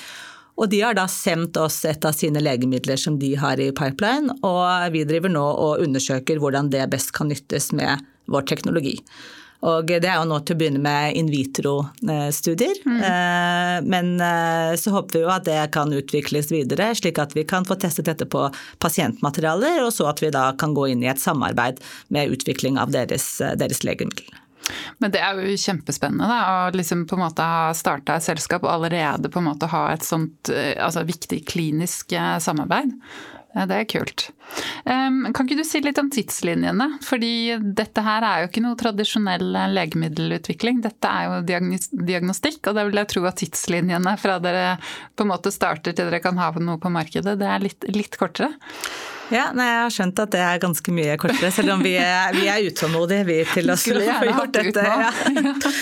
Og 0.55 0.71
de 0.71 0.81
har 0.85 0.95
da 0.95 1.07
sendt 1.11 1.57
oss 1.59 1.81
et 1.89 2.05
av 2.07 2.15
sine 2.15 2.43
legemidler 2.43 2.99
som 3.01 3.19
de 3.19 3.33
har 3.41 3.61
i 3.61 3.73
pipeline, 3.75 4.31
og 4.47 4.93
vi 4.95 5.03
driver 5.09 5.33
nå 5.33 5.45
og 5.45 5.83
undersøker 5.83 6.39
hvordan 6.43 6.71
det 6.71 6.87
best 6.93 7.11
kan 7.17 7.33
nyttes 7.33 7.73
med 7.75 8.05
vår 8.31 8.47
teknologi. 8.53 9.01
Og 9.65 9.89
det 9.89 10.05
er 10.05 10.19
jo 10.19 10.27
nå 10.29 10.39
til 10.45 10.57
å 10.57 10.61
begynne 10.61 10.81
med 10.85 11.17
in 11.17 11.31
vitro-studier. 11.33 12.83
Mm. 12.85 12.99
Eh, 13.09 13.77
men 13.89 14.11
eh, 14.21 14.75
så 14.77 14.93
håper 14.93 15.17
vi 15.17 15.23
jo 15.25 15.33
at 15.33 15.49
det 15.49 15.57
kan 15.73 15.95
utvikles 15.97 16.53
videre, 16.53 16.91
slik 16.99 17.21
at 17.23 17.33
vi 17.37 17.47
kan 17.49 17.65
få 17.65 17.79
testet 17.81 18.11
dette 18.11 18.29
på 18.29 18.45
pasientmaterialer, 18.85 19.81
og 19.87 19.93
så 19.97 20.11
at 20.13 20.21
vi 20.21 20.33
da 20.35 20.51
kan 20.61 20.77
gå 20.77 20.91
inn 20.93 21.05
i 21.07 21.11
et 21.13 21.23
samarbeid 21.23 21.81
med 22.13 22.37
utvikling 22.37 22.77
av 22.81 22.93
deres, 22.93 23.39
deres 23.57 23.81
legemiddel. 23.89 24.44
Men 25.03 25.13
det 25.15 25.21
er 25.23 25.39
jo 25.39 25.59
kjempespennende 25.61 26.29
da, 26.31 26.41
å 26.69 26.75
liksom 26.75 27.05
på 27.11 27.19
en 27.19 27.25
måte 27.27 27.47
ha 27.47 27.69
starta 27.77 28.19
et 28.19 28.27
selskap 28.27 28.65
og 28.67 28.73
allerede 28.77 29.31
på 29.33 29.43
en 29.43 29.51
måte 29.51 29.71
ha 29.73 29.87
et 29.93 30.07
sånt 30.07 30.51
eh, 30.53 30.75
altså, 30.81 31.05
viktig 31.09 31.45
klinisk 31.51 32.17
eh, 32.17 32.37
samarbeid. 32.43 32.95
Det 33.55 33.77
er 33.77 33.87
kult. 33.87 34.25
Kan 34.85 35.31
ikke 35.31 35.57
du 35.61 35.63
si 35.67 35.79
litt 35.85 35.99
om 36.03 36.09
tidslinjene? 36.11 36.89
Fordi 37.07 37.55
dette 37.79 38.03
her 38.03 38.27
er 38.27 38.43
jo 38.43 38.49
ikke 38.49 38.63
noe 38.65 38.79
tradisjonell 38.79 39.55
eh, 39.55 39.71
legemiddelutvikling. 39.77 40.81
Dette 40.83 41.11
er 41.11 41.29
jo 41.29 41.61
diagnostikk, 41.95 42.59
og 42.67 42.75
da 42.75 42.87
vil 42.89 42.99
jeg 42.99 43.13
tro 43.15 43.23
at 43.31 43.39
tidslinjene 43.39 44.17
fra 44.21 44.41
dere 44.43 44.75
på 45.15 45.27
en 45.27 45.31
måte 45.31 45.55
starter 45.55 45.95
til 45.95 46.11
dere 46.11 46.23
kan 46.25 46.41
ha 46.43 46.51
noe 46.59 46.83
på 46.83 46.91
markedet, 46.93 47.37
det 47.39 47.51
er 47.51 47.63
litt, 47.63 47.87
litt 47.95 48.19
kortere. 48.19 48.51
Ja, 49.33 49.47
nei, 49.57 49.65
Jeg 49.65 49.81
har 49.81 49.93
skjønt 49.95 50.21
at 50.21 50.33
det 50.35 50.41
er 50.45 50.61
ganske 50.61 50.93
mye 50.95 51.15
kortere, 51.21 51.51
selv 51.55 51.75
om 51.75 51.85
vi 51.85 51.95
er, 51.97 52.35
vi 52.37 52.45
er 52.51 52.67
utålmodige 52.69 53.25
vi 53.29 53.37
til 53.55 53.73
å 53.73 53.77
få 53.81 54.29
gjort 54.29 54.57
dette. 54.59 54.85
Ja. 55.05 55.11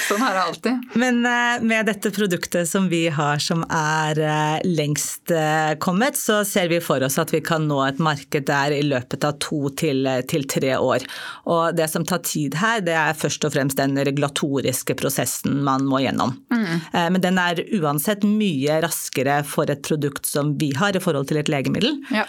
sånn 0.07 0.23
er 0.25 0.37
det 0.37 0.43
alltid. 0.43 0.85
Men 0.99 1.19
uh, 1.27 1.63
med 1.65 1.87
dette 1.91 2.11
produktet 2.15 2.69
som 2.71 2.87
vi 2.91 3.05
har 3.13 3.41
som 3.43 3.65
er 3.67 4.19
uh, 4.23 4.59
lengst 4.65 5.33
uh, 5.35 5.75
kommet, 5.83 6.17
så 6.19 6.41
ser 6.49 6.71
vi 6.71 6.79
for 6.83 7.03
oss 7.05 7.19
at 7.21 7.33
vi 7.35 7.43
kan 7.45 7.67
nå 7.69 7.81
et 7.85 8.01
marked 8.03 8.47
der 8.49 8.75
i 8.75 8.81
løpet 8.87 9.27
av 9.27 9.37
to 9.43 9.71
til, 9.79 10.09
til 10.31 10.47
tre 10.51 10.75
år. 10.79 11.05
Og 11.53 11.77
det 11.77 11.89
som 11.93 12.07
tar 12.09 12.23
tid 12.27 12.57
her, 12.61 12.83
det 12.85 12.97
er 12.99 13.19
først 13.19 13.45
og 13.47 13.55
fremst 13.55 13.81
den 13.81 13.99
regulatoriske 13.99 14.97
prosessen 14.99 15.61
man 15.67 15.87
må 15.89 16.03
gjennom. 16.05 16.35
Mm. 16.53 16.73
Men 17.15 17.21
den 17.25 17.41
er 17.43 17.63
uansett 17.79 18.25
mye 18.27 18.81
raskere 18.85 19.41
for 19.47 19.71
et 19.73 19.83
produkt 19.87 20.29
som 20.29 20.55
vi 20.61 20.73
har 20.79 20.97
i 20.97 21.03
forhold 21.03 21.29
til 21.31 21.41
et 21.43 21.51
legemiddel. 21.53 21.99
Ja. 22.15 22.25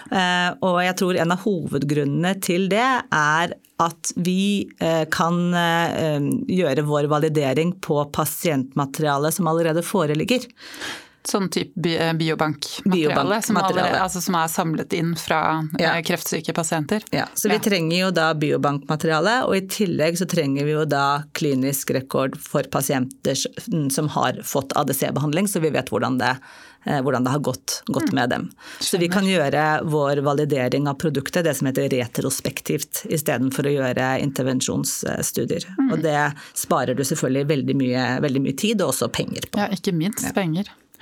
Og 0.64 0.80
jeg 0.84 0.96
tror 1.00 1.03
tror 1.04 1.20
en 1.20 1.34
av 1.34 1.44
hovedgrunnene 1.44 2.34
til 2.44 2.68
det 2.72 2.84
er 3.12 3.54
at 3.82 4.12
vi 4.16 4.64
eh, 4.80 5.04
kan 5.12 5.38
eh, 5.58 6.28
gjøre 6.48 6.86
vår 6.88 7.08
validering 7.10 7.74
på 7.84 7.98
pasientmateriale 8.14 9.32
som 9.34 9.50
allerede 9.50 9.82
foreligger. 9.84 10.46
Sånn 11.24 11.48
type 11.52 11.88
eh, 11.88 12.12
biobankmateriale 12.18 13.38
som, 13.42 13.58
altså 13.62 14.20
som, 14.20 14.36
er 14.36 14.50
samlet 14.52 14.92
inn 14.96 15.14
fra 15.16 15.40
ja. 15.80 15.94
kreftsyke 16.04 16.52
pasienter? 16.56 17.06
Ja, 17.14 17.24
så 17.34 17.48
vi 17.48 17.56
ja. 17.56 17.64
trenger 17.64 17.96
jo 17.96 18.10
da 18.14 18.28
biobankmateriale, 18.36 19.38
og 19.48 19.56
i 19.56 19.64
tillegg 19.72 20.20
så 20.20 20.28
trenger 20.28 20.68
vi 20.68 20.76
jo 20.76 20.84
da 20.88 21.24
klinisk 21.36 21.94
rekord 21.96 22.36
for 22.40 22.68
pasienter 22.72 23.38
som 23.38 24.12
har 24.18 24.42
fått 24.44 24.76
ADC-behandling, 24.76 25.48
så 25.48 25.64
vi 25.64 25.72
vet 25.74 25.92
hvordan 25.92 26.20
det 26.20 26.36
Eh, 26.86 27.02
hvordan 27.02 27.24
det 27.24 27.30
har 27.30 27.38
gått, 27.38 27.82
gått 27.86 28.02
mm. 28.02 28.14
med 28.14 28.30
dem. 28.30 28.50
Så 28.80 28.98
vi 28.98 29.08
kan 29.08 29.26
gjøre 29.26 29.80
vår 29.88 30.20
validering 30.26 30.88
av 30.88 30.98
produktet, 31.00 31.44
det 31.44 31.54
som 31.56 31.68
heter 31.70 31.88
retrospektivt, 31.88 33.06
istedenfor 33.08 33.68
å 33.68 33.72
gjøre 33.72 34.08
intervensjonsstudier. 34.20 35.64
Mm. 35.78 35.92
Og 35.94 36.04
det 36.04 36.18
sparer 36.52 36.96
du 36.96 37.04
selvfølgelig 37.08 37.48
veldig 37.54 37.76
mye, 37.80 38.06
veldig 38.24 38.44
mye 38.44 38.56
tid 38.60 38.84
og 38.84 38.92
også 38.92 39.08
penger 39.16 39.48
på. 39.48 39.62
Ja, 39.62 39.70
ikke 39.72 39.96
minst 39.96 40.28
penger. 40.36 40.68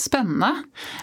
spennende. 0.00 0.50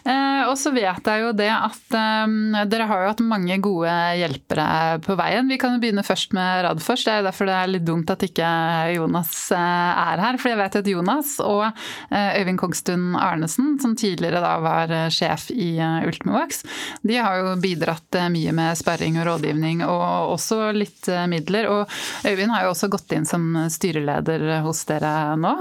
Eh, 0.04 0.44
og 0.50 0.56
så 0.60 0.72
vet 0.76 1.06
jeg 1.06 1.24
jo 1.24 1.32
det 1.38 1.50
at 1.52 1.96
eh, 1.98 2.66
dere 2.70 2.88
har 2.90 3.04
jo 3.04 3.12
hatt 3.14 3.24
mange 3.26 3.58
gode 3.64 3.94
hjelpere 4.20 5.00
på 5.06 5.16
veien. 5.20 5.50
Vi 5.50 5.60
kan 5.62 5.76
jo 5.76 5.82
begynne 5.84 6.06
først 6.06 6.36
med 6.38 6.64
Radfors. 6.66 7.06
Det 7.08 7.16
er 7.16 7.26
derfor 7.28 7.50
det 7.50 7.58
er 7.58 7.72
litt 7.74 7.88
dumt 7.88 8.12
at 8.14 8.26
ikke 8.26 8.50
Jonas 8.96 9.34
eh, 9.56 10.04
er 10.04 10.24
her. 10.24 10.40
For 10.42 10.52
jeg 10.52 10.62
vet 10.62 10.80
at 10.82 10.92
Jonas 10.94 11.36
og 11.44 11.66
eh, 11.68 12.40
Øyvind 12.42 12.62
Kongstun 12.62 13.08
Arnesen, 13.20 13.78
som 13.82 13.96
tidligere 14.00 14.44
da 14.44 14.56
var 14.64 14.94
sjef 15.14 15.50
i 15.54 15.72
Ultimovax, 15.80 16.64
de 17.06 17.18
har 17.20 17.40
jo 17.40 17.56
bidratt 17.62 18.20
mye 18.34 18.54
med 18.56 18.78
sperring 18.80 19.20
og 19.20 19.28
rådgivning, 19.28 19.84
og 19.88 20.36
også 20.36 20.72
litt 20.76 21.10
midler. 21.32 21.70
Og 21.72 22.28
Øyvind 22.28 22.54
har 22.54 22.68
jo 22.68 22.74
også 22.74 22.92
gått 22.92 23.16
inn 23.16 23.28
som 23.30 23.52
styreleder 23.72 24.60
hos 24.66 24.84
dere 24.90 25.36
nå. 25.40 25.56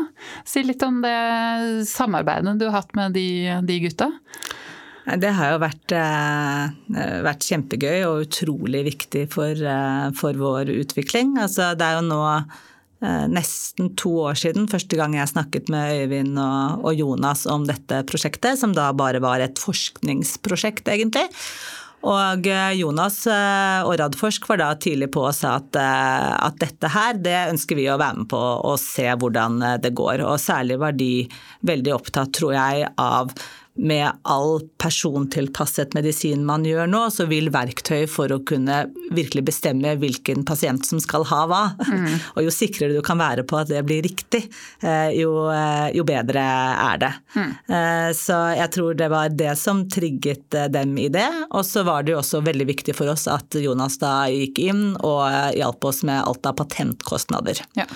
Si 0.49 0.63
litt 0.67 0.83
om 0.87 1.01
det 1.05 1.87
samarbeidet 1.89 2.59
du 2.59 2.67
har 2.69 2.81
hatt 2.81 2.95
med 2.98 2.98
de, 3.15 3.29
de 3.67 3.83
gutta? 3.87 4.11
Det 5.17 5.31
har 5.33 5.55
jo 5.55 5.61
vært, 5.63 5.93
eh, 5.97 7.21
vært, 7.25 7.47
kjempegøy 7.49 8.03
og 8.05 8.27
utrolig 8.27 8.83
viktig 8.91 9.25
for, 9.33 9.57
eh, 9.57 10.11
for, 10.13 10.37
vår 10.37 10.69
utvikling. 10.69 11.39
Altså, 11.41 11.73
det 11.79 11.87
er 11.87 11.97
jo 11.97 12.09
nå 12.11 12.21
eh, 13.01 13.27
nesten 13.33 13.95
to 13.97 14.11
år 14.29 14.37
siden 14.37 14.69
første 14.69 14.99
gang 14.99 15.15
jeg 15.17 15.33
snakket 15.33 15.71
med 15.73 16.03
Øyvind 16.03 16.37
og, 16.37 16.85
og 16.85 16.95
Jonas 16.99 17.47
om 17.47 17.65
dette 17.65 18.03
prosjektet, 18.05 18.59
som 18.59 18.75
da 18.77 18.93
bare 18.93 19.23
var 19.25 19.41
et 19.41 19.57
forskningsprosjekt, 19.57 20.85
egentlig. 20.93 21.25
Og 22.07 22.47
Jonas 22.79 23.17
og 23.27 23.91
Radforsk 23.99 24.45
var 24.53 24.61
da 24.61 24.69
tidlig 24.79 25.09
på 25.13 25.25
og 25.27 25.35
sa 25.35 25.57
at, 25.59 25.75
at, 25.81 26.59
dette 26.63 26.91
her, 26.95 27.19
det 27.19 27.35
ønsker 27.51 27.79
vi 27.79 27.89
å 27.91 27.99
være 27.99 28.21
med 28.21 28.29
på 28.31 28.39
og 28.39 28.77
se 28.79 29.09
hvordan 29.19 29.59
det 29.83 29.91
går. 29.99 30.23
Og 30.23 30.39
særlig 30.39 30.79
var 30.79 30.95
de 30.95 31.27
veldig 31.67 31.97
opptatt, 31.97 32.31
tror 32.39 32.55
jeg, 32.55 32.87
av 33.03 33.35
med 33.79 34.11
all 34.23 34.61
persontilpasset 34.83 35.95
medisin 35.95 36.45
man 36.47 36.65
gjør 36.67 36.89
nå, 36.91 37.05
så 37.15 37.29
vil 37.31 37.51
verktøy 37.55 38.07
for 38.11 38.33
å 38.35 38.41
kunne 38.47 38.85
virkelig 39.15 39.45
bestemme 39.49 39.95
hvilken 40.01 40.45
pasient 40.49 40.87
som 40.87 41.01
skal 41.03 41.27
ha 41.31 41.41
hva. 41.51 41.63
Mm. 41.87 42.09
Og 42.37 42.49
jo 42.49 42.55
sikrere 42.55 42.97
du 42.97 43.03
kan 43.07 43.21
være 43.21 43.47
på 43.49 43.61
at 43.61 43.71
det 43.71 43.85
blir 43.87 44.03
riktig, 44.07 44.45
eh, 44.83 45.15
jo, 45.19 45.47
eh, 45.53 45.89
jo 45.97 46.07
bedre 46.09 46.43
er 46.43 47.03
det. 47.05 47.13
Mm. 47.37 47.51
Eh, 47.79 48.11
så 48.19 48.39
jeg 48.59 48.73
tror 48.75 48.99
det 48.99 49.11
var 49.13 49.35
det 49.35 49.55
som 49.61 49.85
trigget 49.91 50.59
dem 50.75 50.97
i 50.99 51.09
det. 51.13 51.29
Og 51.51 51.67
så 51.67 51.85
var 51.87 52.05
det 52.05 52.17
jo 52.17 52.23
også 52.23 52.43
veldig 52.47 52.69
viktig 52.73 52.97
for 52.99 53.11
oss 53.15 53.29
at 53.31 53.59
Jonas 53.59 54.01
da 54.03 54.15
gikk 54.33 54.63
inn 54.69 54.87
og 54.99 55.55
hjalp 55.57 55.91
oss 55.91 56.03
med 56.09 56.23
alt 56.23 56.49
av 56.49 56.59
patentkostnader. 56.59 57.63
Ja. 57.79 57.87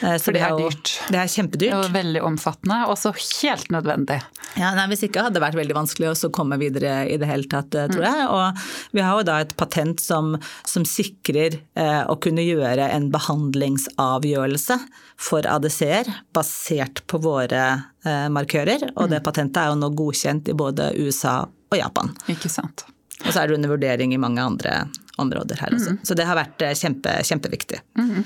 Eh, 0.00 0.16
så 0.16 0.28
For 0.28 0.36
det 0.36 0.42
er 0.46 0.56
dyrt. 0.58 0.92
Det 1.10 1.20
er 1.20 1.30
kjempedyrt. 1.32 1.76
Og 1.78 1.94
veldig 1.94 2.22
omfattende, 2.28 2.78
og 2.90 2.98
så 3.00 3.12
helt 3.14 3.70
nødvendig. 3.74 4.20
Ja, 4.58 4.72
nei, 4.76 4.86
Hvis 4.92 5.04
ikke 5.06 5.24
hadde 5.24 5.38
det 5.38 5.44
vært 5.44 5.58
veldig 5.58 5.76
vanskelig 5.76 6.10
å 6.12 6.32
komme 6.34 6.58
videre 6.60 7.00
i 7.10 7.18
det 7.20 7.28
hele 7.30 7.48
tatt, 7.50 7.74
eh, 7.74 7.88
tror 7.90 8.04
mm. 8.04 8.08
jeg. 8.08 8.28
Og 8.34 8.96
vi 8.98 9.04
har 9.04 9.18
jo 9.18 9.26
da 9.28 9.38
et 9.44 9.54
patent 9.58 10.02
som, 10.02 10.36
som 10.68 10.86
sikrer 10.88 11.58
eh, 11.78 12.02
å 12.06 12.18
kunne 12.22 12.44
gjøre 12.46 12.90
en 12.94 13.10
behandlingsavgjørelse 13.14 14.78
for 15.18 15.48
ADC-er 15.48 16.10
basert 16.36 17.02
på 17.10 17.20
våre 17.24 17.64
eh, 18.06 18.28
markører. 18.32 18.90
Og 18.94 19.08
mm. 19.08 19.16
det 19.16 19.24
patentet 19.26 19.62
er 19.64 19.72
jo 19.72 19.80
nå 19.82 19.92
godkjent 19.98 20.52
i 20.52 20.56
både 20.58 20.92
USA 21.02 21.40
og 21.48 21.76
Japan. 21.76 22.14
Ikke 22.30 22.50
sant. 22.52 22.86
Og 23.26 23.32
så 23.32 23.42
er 23.42 23.48
det 23.48 23.58
under 23.58 23.72
vurdering 23.72 24.14
i 24.14 24.20
mange 24.20 24.42
andre 24.42 24.84
områder 25.18 25.58
her 25.60 25.74
også. 25.74 25.96
Mm. 25.96 26.02
Så 26.06 26.14
det 26.18 26.26
har 26.28 26.38
vært 26.38 26.62
eh, 26.62 26.76
kjempe, 26.78 27.16
kjempeviktig. 27.26 27.80
Mm. 27.98 28.22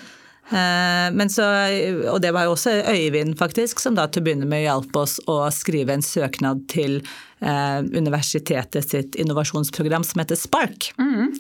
Så, 0.52 1.44
og 2.12 2.18
det 2.20 2.32
var 2.36 2.44
jo 2.44 2.52
også 2.52 2.74
Øyvind 2.92 3.38
faktisk, 3.40 3.80
som 3.80 3.96
da 3.96 4.04
til 4.06 4.20
å 4.20 4.26
begynne 4.26 4.48
med 4.48 4.66
hjalp 4.66 4.96
oss 5.00 5.16
å 5.30 5.38
skrive 5.54 5.94
en 5.96 6.04
søknad 6.04 6.66
til 6.72 7.00
universitetet 7.42 8.84
sitt 8.84 9.16
innovasjonsprogram 9.18 10.04
som 10.06 10.20
heter 10.22 10.38
Spark. 10.38 10.92
Mm. 11.00 11.32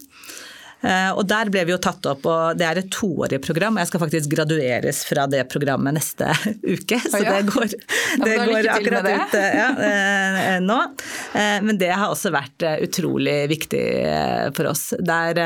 Eh, 0.82 1.10
og 1.14 1.26
der 1.30 1.50
ble 1.52 1.62
vi 1.66 1.74
jo 1.74 1.80
tatt 1.82 2.06
opp, 2.10 2.26
og 2.26 2.58
det 2.58 2.66
er 2.66 2.80
et 2.80 2.90
toårig 2.92 3.38
program. 3.44 3.76
og 3.76 3.84
Jeg 3.84 3.92
skal 3.92 4.02
faktisk 4.02 4.32
gradueres 4.34 5.02
fra 5.06 5.28
det 5.30 5.44
programmet 5.52 5.94
neste 5.98 6.30
uke, 6.74 6.98
så 7.06 7.22
det 7.22 7.42
går, 7.50 7.76
det 8.24 8.38
går 8.42 8.70
akkurat 8.76 9.10
ut 9.10 9.36
ja, 9.38 9.68
eh, 9.86 10.58
nå. 10.64 10.78
Eh, 11.38 11.58
men 11.62 11.78
det 11.78 11.92
har 11.92 12.10
også 12.10 12.34
vært 12.34 12.66
utrolig 12.82 13.44
viktig 13.52 13.84
for 14.56 14.72
oss. 14.72 14.90
Der 14.98 15.38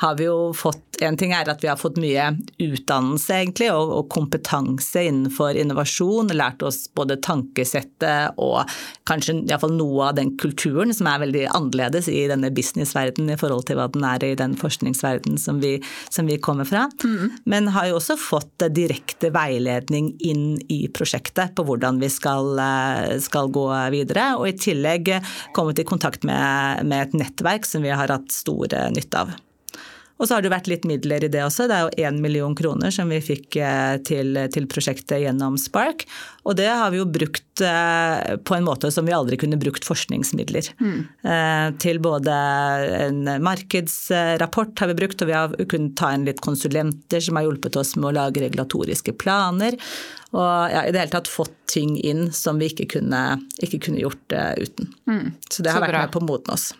har 0.00 0.16
vi 0.18 0.30
jo 0.30 0.52
fått 0.56 0.86
En 1.00 1.16
ting 1.16 1.30
er 1.32 1.48
at 1.48 1.62
vi 1.64 1.68
har 1.70 1.78
fått 1.80 1.96
mye 1.96 2.26
utdannelse 2.60 3.32
egentlig, 3.32 3.70
og, 3.72 3.88
og 3.96 4.10
kompetanse 4.12 5.00
innenfor 5.08 5.56
innovasjon. 5.56 6.28
Lært 6.36 6.60
oss 6.60 6.82
både 6.92 7.16
tankesettet 7.24 8.36
og 8.36 8.68
kanskje 9.08 9.38
iallfall 9.46 9.72
noe 9.78 10.10
av 10.10 10.18
den 10.18 10.34
kulturen 10.36 10.92
som 10.92 11.08
er 11.08 11.22
veldig 11.22 11.46
annerledes 11.56 12.10
i 12.12 12.26
denne 12.28 12.52
businessverdenen 12.52 13.32
i 13.32 13.38
forhold 13.40 13.64
til 13.70 13.80
hva 13.80 13.88
den 13.94 14.04
er 14.04 14.26
i 14.28 14.34
den 14.36 14.52
forskningen 14.60 14.69
forskningsverden 14.70 15.38
som 15.38 15.60
vi, 15.60 15.76
som 16.08 16.30
vi 16.30 16.38
kommer 16.38 16.68
fra. 16.68 16.86
Mm. 17.04 17.36
Men 17.44 17.68
har 17.74 17.90
jo 17.90 17.98
også 17.98 18.16
fått 18.20 18.66
direkte 18.74 19.32
veiledning 19.34 20.14
inn 20.20 20.56
i 20.70 20.84
prosjektet 20.94 21.54
på 21.58 21.66
hvordan 21.68 22.00
vi 22.00 22.10
skal, 22.12 22.54
eh, 22.58 23.18
skal 23.20 23.52
gå 23.52 23.66
videre. 23.92 24.32
Og 24.38 24.48
i 24.48 24.56
tillegg 24.58 25.12
kommet 25.56 25.82
i 25.82 25.88
kontakt 25.88 26.24
med, 26.24 26.86
med 26.86 27.08
et 27.08 27.20
nettverk 27.24 27.68
som 27.68 27.84
vi 27.84 27.94
har 27.94 28.10
hatt 28.10 28.32
stor 28.32 28.70
nytte 28.94 29.26
av. 29.26 29.38
Og 30.20 30.28
så 30.28 30.36
har 30.36 30.44
det 30.44 30.52
vært 30.52 30.68
litt 30.68 30.84
midler 30.88 31.24
i 31.24 31.30
det 31.32 31.40
også. 31.46 31.64
Det 31.68 31.76
er 31.76 31.86
jo 31.86 32.08
én 32.08 32.20
million 32.20 32.52
kroner 32.56 32.92
som 32.92 33.08
vi 33.08 33.22
fikk 33.24 33.56
eh, 33.56 33.96
til, 34.04 34.36
til, 34.52 34.66
prosjektet 34.70 35.22
gjennom 35.22 35.56
Spark. 35.60 36.04
Og 36.44 36.58
det 36.58 36.68
har 36.68 36.92
vi 36.92 37.00
jo 37.00 37.06
brukt 37.08 37.62
eh, 37.64 38.36
på 38.44 38.56
en 38.56 38.66
måte 38.66 38.90
som 38.92 39.08
vi 39.08 39.16
aldri 39.16 39.38
kunne 39.40 39.58
brukt 39.60 39.86
forskningsmidler. 39.88 40.68
Mm. 40.80 40.98
Til 41.80 42.00
både 42.04 42.34
en 43.00 43.30
markedsrapport 43.44 44.82
har 44.82 44.90
vi 44.90 44.98
brukt, 44.98 45.22
og 45.24 45.30
vi 45.30 45.36
har 45.36 45.54
kunnet 45.70 45.96
ta 45.98 46.12
inn 46.14 46.26
litt 46.28 46.42
konsulenter 46.44 47.24
som 47.24 47.38
har 47.38 47.46
hjulpet 47.46 47.78
oss 47.80 47.94
med 47.96 48.10
å 48.10 48.16
lage 48.20 48.42
regulatoriske 48.44 49.14
planer. 49.20 49.78
Og 50.36 50.74
ja, 50.74 50.84
i 50.84 50.92
det 50.92 51.00
hele 51.00 51.14
tatt 51.14 51.30
fått 51.30 51.56
ting 51.70 51.96
inn 51.96 52.28
som 52.34 52.60
vi 52.60 52.68
ikke 52.70 52.88
kunne, 52.98 53.22
ikke 53.62 53.80
kunne 53.88 54.02
gjort 54.02 54.36
uten. 54.60 54.92
Mm. 55.08 55.32
Så 55.48 55.64
det 55.64 55.72
har 55.72 55.80
så 55.80 55.86
vært 55.86 55.96
bra. 55.96 56.04
med 56.04 56.14
på 56.14 56.22
å 56.22 56.28
modne 56.28 56.58
oss. 56.58 56.70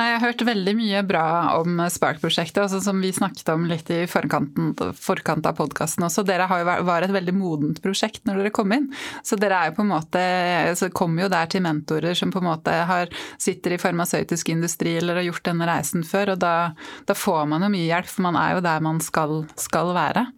Nei, 0.00 0.14
Jeg 0.14 0.16
har 0.16 0.30
hørt 0.30 0.42
veldig 0.48 0.72
mye 0.78 1.00
bra 1.04 1.22
om 1.58 1.80
Spark-prosjektet, 1.92 2.56
altså 2.62 2.78
som 2.80 3.02
vi 3.04 3.10
snakket 3.12 3.50
om 3.52 3.66
litt 3.68 3.90
i 3.92 3.98
forkant 4.08 5.48
av 5.50 5.58
podkasten 5.58 6.06
også. 6.06 6.24
Dere 6.24 6.46
jo 6.48 6.86
var 6.88 7.04
et 7.04 7.12
veldig 7.12 7.34
modent 7.36 7.82
prosjekt 7.84 8.24
når 8.24 8.40
dere 8.40 8.54
kom 8.56 8.72
inn. 8.72 8.86
Så 9.20 9.36
dere 9.36 9.58
er 9.58 9.68
jo 9.68 9.76
på 9.76 9.84
en 9.84 9.92
måte, 9.92 10.24
så 10.80 10.88
kommer 10.88 11.26
jo 11.26 11.30
der 11.34 11.52
til 11.52 11.66
mentorer 11.66 12.16
som 12.16 12.32
på 12.32 12.40
en 12.40 12.48
måte 12.48 12.78
har, 12.88 13.12
sitter 13.36 13.76
i 13.76 13.82
farmasøytisk 13.82 14.54
industri 14.54 14.96
eller 15.02 15.20
har 15.20 15.28
gjort 15.28 15.44
denne 15.50 15.68
reisen 15.68 16.06
før. 16.08 16.32
Og 16.32 16.40
da, 16.48 16.56
da 17.04 17.20
får 17.26 17.44
man 17.52 17.68
jo 17.68 17.72
mye 17.76 17.90
hjelp, 17.90 18.08
for 18.08 18.30
man 18.30 18.40
er 18.40 18.56
jo 18.56 18.64
der 18.70 18.86
man 18.88 19.04
skal, 19.04 19.42
skal 19.60 19.92
være. 20.00 20.30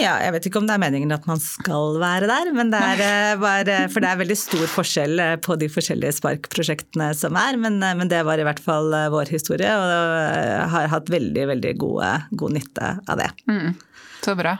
Ja, 0.00 0.14
jeg 0.24 0.34
vet 0.34 0.48
ikke 0.48 0.60
om 0.60 0.68
det 0.68 0.76
er 0.76 0.82
meningen 0.82 1.12
at 1.14 1.26
man 1.28 1.40
skal 1.42 1.98
være 2.00 2.28
der, 2.30 2.50
men 2.56 2.72
det 2.72 2.80
er 2.80 3.02
eh, 3.04 3.34
bare 3.40 3.76
For 3.92 4.02
det 4.02 4.10
er 4.10 4.20
veldig 4.22 4.38
stor 4.38 4.64
forskjell 4.74 5.22
eh, 5.22 5.34
på 5.44 5.56
de 5.60 5.68
forskjellige 5.72 6.16
Spark-prosjektene 6.20 7.10
som 7.16 7.36
er, 7.38 7.58
men, 7.60 7.80
eh, 7.84 7.96
men, 7.98 8.10
det 8.10 8.22
var 8.26 8.40
i 8.40 8.46
hvert 8.46 8.62
fall 8.64 8.90
vår 9.12 9.30
historie, 9.30 9.70
og 9.70 10.72
har 10.72 10.90
hatt 10.90 11.12
veldig, 11.12 11.44
veldig 11.52 11.74
gode, 11.80 12.10
god 12.40 12.56
nytte 12.56 12.94
av 13.06 13.20
det. 13.20 13.30
Mm. 13.50 13.76
Så 14.20 14.34
bra. 14.36 14.56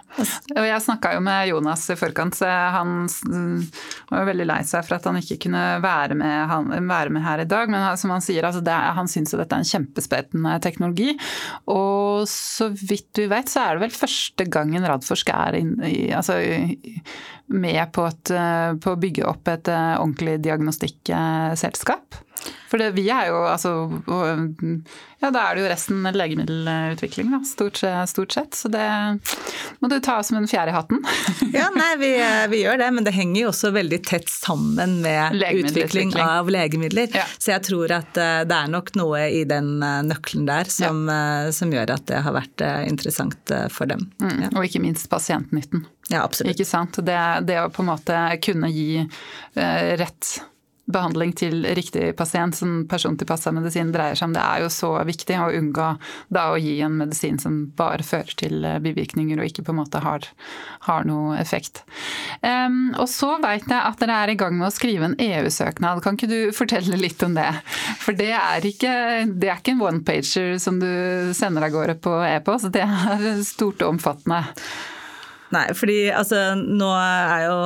Jeg 0.57 0.83
snakka 0.85 1.13
jo 1.17 1.23
med 1.25 1.51
Jonas 1.51 1.85
i 1.93 1.97
forkant, 1.99 2.37
så 2.39 2.49
han 2.49 3.05
var 4.09 4.23
jo 4.23 4.29
veldig 4.31 4.47
lei 4.49 4.61
seg 4.69 4.87
for 4.87 4.97
at 4.97 5.09
han 5.09 5.19
ikke 5.21 5.39
kunne 5.45 5.65
være 5.85 6.17
med, 6.19 6.37
han, 6.51 6.71
være 6.89 7.13
med 7.13 7.25
her 7.25 7.45
i 7.45 7.49
dag. 7.49 7.73
Men 7.73 7.85
som 8.01 8.15
han 8.15 8.25
sier, 8.25 8.47
altså 8.47 8.63
det, 8.65 8.77
han 9.01 9.11
syns 9.11 9.35
jo 9.35 9.41
dette 9.41 9.57
er 9.57 9.65
en 9.65 9.71
kjempespennende 9.73 10.57
teknologi. 10.65 11.13
Og 11.73 12.25
så 12.31 12.71
vidt 12.73 13.21
vi 13.21 13.29
vet, 13.31 13.53
så 13.53 13.67
er 13.67 13.77
det 13.77 13.85
vel 13.85 13.99
første 14.01 14.49
gangen 14.49 14.87
Radforsk 14.89 15.35
er 15.35 15.61
inn, 15.61 15.77
i, 15.85 16.09
altså, 16.17 16.41
med 17.51 17.83
på, 17.95 18.07
et, 18.09 18.33
på, 18.81 18.95
å 18.95 19.01
bygge 19.01 19.27
opp 19.29 19.49
et 19.51 19.69
eh, 19.71 19.95
ordentlig 19.99 20.39
diagnostikkselskap. 20.45 22.21
For 22.71 22.79
det, 22.79 22.93
vi 22.95 23.09
er 23.11 23.31
jo 23.33 23.41
altså 23.51 23.71
Ja, 25.21 25.29
da 25.35 25.43
er 25.43 25.57
det 25.57 25.65
jo 25.65 25.71
resten 25.73 26.07
legemiddelutvikling, 26.15 27.33
da, 27.35 27.41
stort, 27.45 27.81
stort, 28.09 28.33
sett. 28.33 28.55
Så 28.57 28.71
det 28.73 28.87
må 29.83 29.91
du 29.91 29.99
ta 30.01 30.21
som 30.25 30.39
en 30.39 30.49
fjerde 30.49 30.73
i 30.73 30.77
hatten. 30.77 31.03
ja, 31.57 31.67
nei, 31.75 31.91
vi, 32.01 32.11
vi, 32.53 32.63
gjør 32.63 32.81
det, 32.81 32.89
men 32.97 33.05
det 33.05 33.13
henger 33.17 33.43
jo 33.43 33.51
også 33.51 33.73
veldig 33.75 34.01
tett 34.07 34.31
sammen 34.33 35.01
med 35.05 35.37
utvikling 35.51 36.15
av 36.23 36.49
legemidler. 36.53 37.11
Ja. 37.13 37.27
Så 37.37 37.53
jeg 37.53 37.67
tror 37.69 37.93
at 37.99 38.17
eh, 38.17 38.43
det 38.49 38.57
er 38.57 38.73
nok 38.73 38.95
noe 38.97 39.27
i 39.29 39.43
den 39.49 39.75
eh, 39.85 40.01
nøkkelen 40.07 40.49
der 40.49 40.71
som, 40.73 41.05
ja. 41.11 41.21
Eh, 41.47 41.53
som 41.57 41.75
gjør 41.75 41.97
at 41.99 42.07
det 42.09 42.23
har 42.25 42.37
vært 42.37 42.65
interessant 42.87 43.57
for 43.75 43.91
dem. 43.91 44.07
Mm, 44.23 44.37
ja. 44.47 44.53
Og 44.55 44.71
ikke 44.71 44.83
minst 44.83 45.11
pasientnytten. 45.13 45.85
Ja, 46.11 46.25
absolutt. 46.25 46.55
Ikke 46.55 46.67
sant. 46.67 46.99
Det, 47.07 47.19
det 47.47 47.61
å 47.63 47.69
på 47.71 47.85
en 47.85 47.91
måte 47.93 48.17
kunne 48.43 48.71
gi 48.73 48.99
eh, 48.99 49.91
rett 50.01 50.41
behandling 50.93 51.33
til 51.39 51.65
riktig 51.77 52.11
pasient 52.19 52.57
som 52.59 52.85
persontilpassa 52.91 53.53
medisin 53.55 53.93
dreier 53.95 54.19
seg 54.19 54.31
om. 54.31 54.37
Det 54.37 54.43
er 54.45 54.65
jo 54.65 54.71
så 54.75 54.93
viktig 55.07 55.39
å 55.41 55.51
unngå 55.57 55.89
da 56.35 56.47
å 56.53 56.59
gi 56.61 56.77
en 56.85 56.99
medisin 57.01 57.41
som 57.41 57.63
bare 57.79 58.07
fører 58.07 58.37
til 58.41 58.67
eh, 58.67 58.81
bivirkninger 58.83 59.41
og 59.41 59.51
ikke 59.51 59.65
på 59.67 59.75
en 59.75 59.81
måte 59.81 60.03
har, 60.05 60.29
har 60.89 61.09
noe 61.09 61.39
effekt. 61.41 61.83
Um, 62.43 62.93
og 63.01 63.09
så 63.11 63.35
veit 63.43 63.67
jeg 63.69 63.79
at 63.79 64.01
dere 64.03 64.21
er 64.25 64.35
i 64.35 64.39
gang 64.41 64.57
med 64.59 64.69
å 64.69 64.75
skrive 64.75 65.11
en 65.11 65.19
EU-søknad. 65.21 66.03
Kan 66.05 66.19
ikke 66.19 66.31
du 66.31 66.39
fortelle 66.57 67.01
litt 67.01 67.23
om 67.27 67.37
det? 67.39 67.51
For 68.03 68.17
det 68.17 68.33
er 68.37 68.67
ikke, 68.67 68.95
det 69.31 69.51
er 69.51 69.61
ikke 69.61 69.77
en 69.77 69.85
one-pager 69.89 70.57
som 70.63 70.81
du 70.83 70.91
sender 71.37 71.67
av 71.67 71.75
gårde 71.75 71.99
på 72.03 72.15
e-post, 72.27 72.73
det 72.75 72.85
er 72.87 73.45
stort 73.47 73.83
og 73.85 73.97
omfattende. 73.97 74.45
Nei, 75.51 75.65
fordi 75.75 75.99
altså 76.15 76.53
nå 76.55 76.89
er 76.95 77.45
jo 77.49 77.57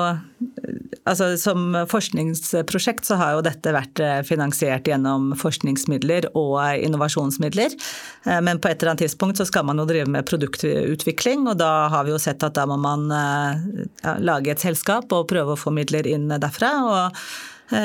altså, 1.04 1.34
Som 1.40 1.74
forskningsprosjekt 1.90 3.04
så 3.04 3.18
har 3.20 3.36
jo 3.36 3.44
dette 3.44 3.74
vært 3.76 4.00
eh, 4.00 4.20
finansiert 4.24 4.88
gjennom 4.88 5.32
forskningsmidler 5.36 6.30
og 6.32 6.58
innovasjonsmidler. 6.80 7.76
Eh, 8.24 8.40
men 8.44 8.60
på 8.60 8.70
et 8.70 8.80
eller 8.80 8.94
annet 8.94 9.04
tidspunkt 9.04 9.40
så 9.40 9.48
skal 9.48 9.66
man 9.68 9.82
jo 9.82 9.88
drive 9.88 10.08
med 10.10 10.24
produktutvikling, 10.28 11.44
og 11.50 11.58
da 11.60 11.90
har 11.92 12.06
vi 12.08 12.14
jo 12.14 12.20
sett 12.22 12.44
at 12.46 12.56
da 12.56 12.64
må 12.70 12.80
man 12.80 13.10
eh, 13.12 13.66
ja, 14.00 14.16
lage 14.32 14.54
et 14.54 14.64
selskap 14.64 15.12
og 15.12 15.28
prøve 15.32 15.52
å 15.52 15.60
få 15.60 15.74
midler 15.74 16.08
inn 16.08 16.30
derfra. 16.32 16.72
og 16.88 17.26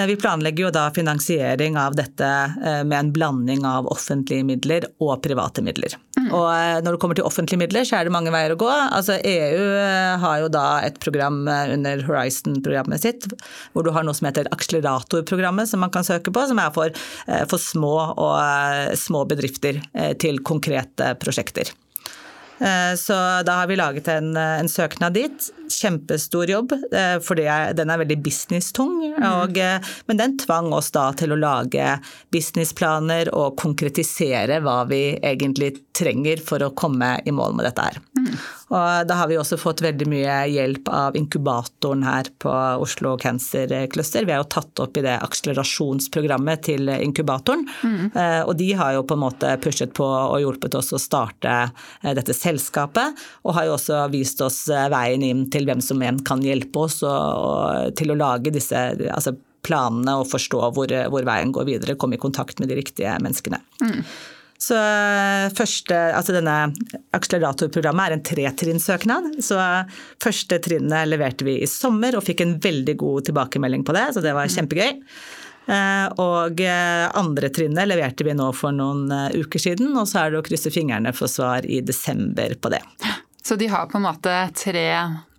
vi 0.08 0.16
planlegger 0.20 0.66
jo 0.66 0.72
da 0.76 0.90
finansiering 0.92 1.78
av 1.80 1.96
dette 1.96 2.28
eh, 2.28 2.82
med 2.84 2.98
en 2.98 3.12
blanding 3.16 3.64
av 3.66 3.88
offentlige 3.88 4.44
midler 4.44 4.88
og 5.00 5.22
private 5.24 5.64
midler. 5.64 5.96
Mm. 6.20 6.28
Og 6.28 6.48
eh, 6.52 6.82
når 6.84 6.96
det 6.96 7.02
kommer 7.02 7.20
til 7.20 7.28
offentlige 7.28 7.62
midler, 7.62 7.88
så 7.88 8.00
er 8.00 8.08
det 8.08 8.14
mange 8.14 8.34
veier 8.34 8.54
å 8.54 8.60
gå. 8.60 8.70
Altså 8.70 9.18
EU 9.24 9.66
har 10.24 10.44
jo 10.44 10.52
da 10.52 10.68
et 10.84 11.00
program 11.00 11.42
under 11.48 12.04
Horizon-programmet 12.06 13.06
sitt, 13.06 13.30
hvor 13.74 13.88
du 13.88 13.94
har 13.96 14.06
noe 14.06 14.18
som 14.18 14.28
heter 14.28 14.52
akseleratorprogrammet, 14.56 15.72
som 15.72 15.84
man 15.84 15.94
kan 15.96 16.08
søke 16.08 16.34
på, 16.36 16.46
som 16.50 16.60
er 16.60 16.74
for, 16.76 17.04
for 17.50 17.62
små 17.62 17.96
og 18.20 18.98
små 19.00 19.24
bedrifter 19.30 19.80
til 20.20 20.44
konkrete 20.46 21.14
prosjekter. 21.22 21.72
Eh, 22.60 22.96
så 22.96 23.14
da 23.44 23.52
har 23.62 23.68
vi 23.68 23.76
laget 23.76 24.08
en, 24.08 24.38
en 24.38 24.70
søknad 24.70 25.14
dit. 25.14 25.50
Kjempestor 25.70 26.50
jobb, 26.50 26.74
eh, 26.92 27.18
for 27.24 27.38
den 27.38 27.90
er 27.90 28.02
veldig 28.02 28.18
businesstung. 28.24 28.98
Mm. 29.16 29.26
Og, 29.30 29.58
eh, 29.58 29.80
men 30.08 30.18
den 30.18 30.38
tvang 30.42 30.74
oss 30.74 30.92
da 30.96 31.12
til 31.14 31.34
å 31.36 31.40
lage 31.40 32.00
businessplaner 32.34 33.30
og 33.34 33.58
konkretisere 33.60 34.60
hva 34.66 34.82
vi 34.90 35.20
egentlig 35.22 35.78
trenger 36.00 36.42
for 36.42 36.64
å 36.64 36.74
komme 36.74 37.18
i 37.26 37.34
mål 37.36 37.58
med 37.58 37.68
dette 37.68 37.86
her. 37.90 38.00
Mm. 38.18 38.34
Og 38.70 39.08
da 39.10 39.16
har 39.18 39.28
vi 39.28 39.38
også 39.40 39.58
fått 39.60 39.82
veldig 39.82 40.06
mye 40.10 40.36
hjelp 40.54 40.90
av 40.94 41.18
inkubatoren 41.18 42.04
her 42.06 42.30
på 42.40 42.54
Oslo 42.80 43.16
Cancer 43.18 43.72
Cluster. 43.92 44.26
Vi 44.26 44.32
har 44.32 44.44
jo 44.44 44.52
tatt 44.54 44.80
opp 44.84 44.98
i 45.00 45.04
det 45.06 45.18
akselerasjonsprogrammet 45.26 46.64
til 46.70 46.92
inkubatoren. 46.94 47.66
Mm. 47.82 48.14
Og 48.46 48.54
de 48.60 48.70
har 48.78 48.94
jo 48.94 49.04
på 49.10 49.18
en 49.18 49.24
måte 49.24 49.56
pushet 49.64 49.96
på 49.98 50.06
og 50.06 50.38
hjulpet 50.44 50.78
oss 50.78 50.94
å 50.94 51.02
starte 51.02 51.56
dette 52.06 52.36
selskapet. 52.38 53.18
Og 53.44 53.58
har 53.58 53.68
jo 53.68 53.76
også 53.80 54.04
vist 54.14 54.46
oss 54.46 54.62
veien 54.70 55.26
inn 55.26 55.48
til 55.50 55.59
hvem 55.68 55.84
som 55.84 56.02
igjen 56.02 56.24
kan 56.28 56.44
hjelpe 56.46 56.86
oss 56.88 57.02
og, 57.04 57.12
og 57.12 57.96
til 58.00 58.14
å 58.14 58.20
lage 58.20 58.54
disse 58.56 58.88
altså 59.10 59.36
planene 59.66 60.18
og 60.20 60.28
forstå 60.32 60.60
hvor, 60.76 60.92
hvor, 61.12 61.26
veien 61.28 61.54
går 61.56 61.68
videre. 61.68 61.98
Komme 62.00 62.18
i 62.18 62.22
kontakt 62.22 62.62
med 62.62 62.72
de 62.72 62.80
riktige 62.80 63.16
menneskene. 63.24 63.62
Mm. 63.84 64.04
Så 64.60 64.76
eh, 64.76 65.48
første, 65.56 65.96
altså 66.18 66.36
denne 66.36 66.56
akseleratorprogrammet 67.16 68.10
er 68.10 68.16
en 68.18 68.26
tretrinnssøknad. 68.28 69.32
Så 69.44 69.60
første 70.24 70.60
trinnet 70.64 71.08
leverte 71.08 71.48
vi 71.48 71.62
i 71.64 71.70
sommer 71.70 72.18
og 72.18 72.26
fikk 72.28 72.44
en 72.44 72.58
veldig 72.64 72.98
god 73.00 73.30
tilbakemelding 73.30 73.86
på 73.88 73.96
det, 73.96 74.10
så 74.16 74.24
det 74.26 74.36
var 74.36 74.50
mm. 74.50 74.56
kjempegøy. 74.58 74.92
Eh, 75.70 76.06
og 76.20 76.60
eh, 76.66 77.06
andre 77.22 77.54
trinnet 77.56 77.88
leverte 77.88 78.28
vi 78.28 78.36
nå 78.36 78.52
for 78.58 78.76
noen 78.76 79.08
uker 79.38 79.64
siden, 79.70 79.96
og 79.96 80.10
så 80.12 80.26
er 80.26 80.36
det 80.36 80.44
å 80.44 80.48
krysse 80.50 80.74
fingrene 80.76 81.16
for 81.16 81.32
svar 81.32 81.64
i 81.64 81.80
desember 81.86 82.60
på 82.60 82.76
det. 82.76 82.84
Så 83.44 83.56
de 83.56 83.68
har 83.68 83.88
på 83.90 83.98
en 83.98 84.04
måte 84.04 84.36
tre 84.56 84.88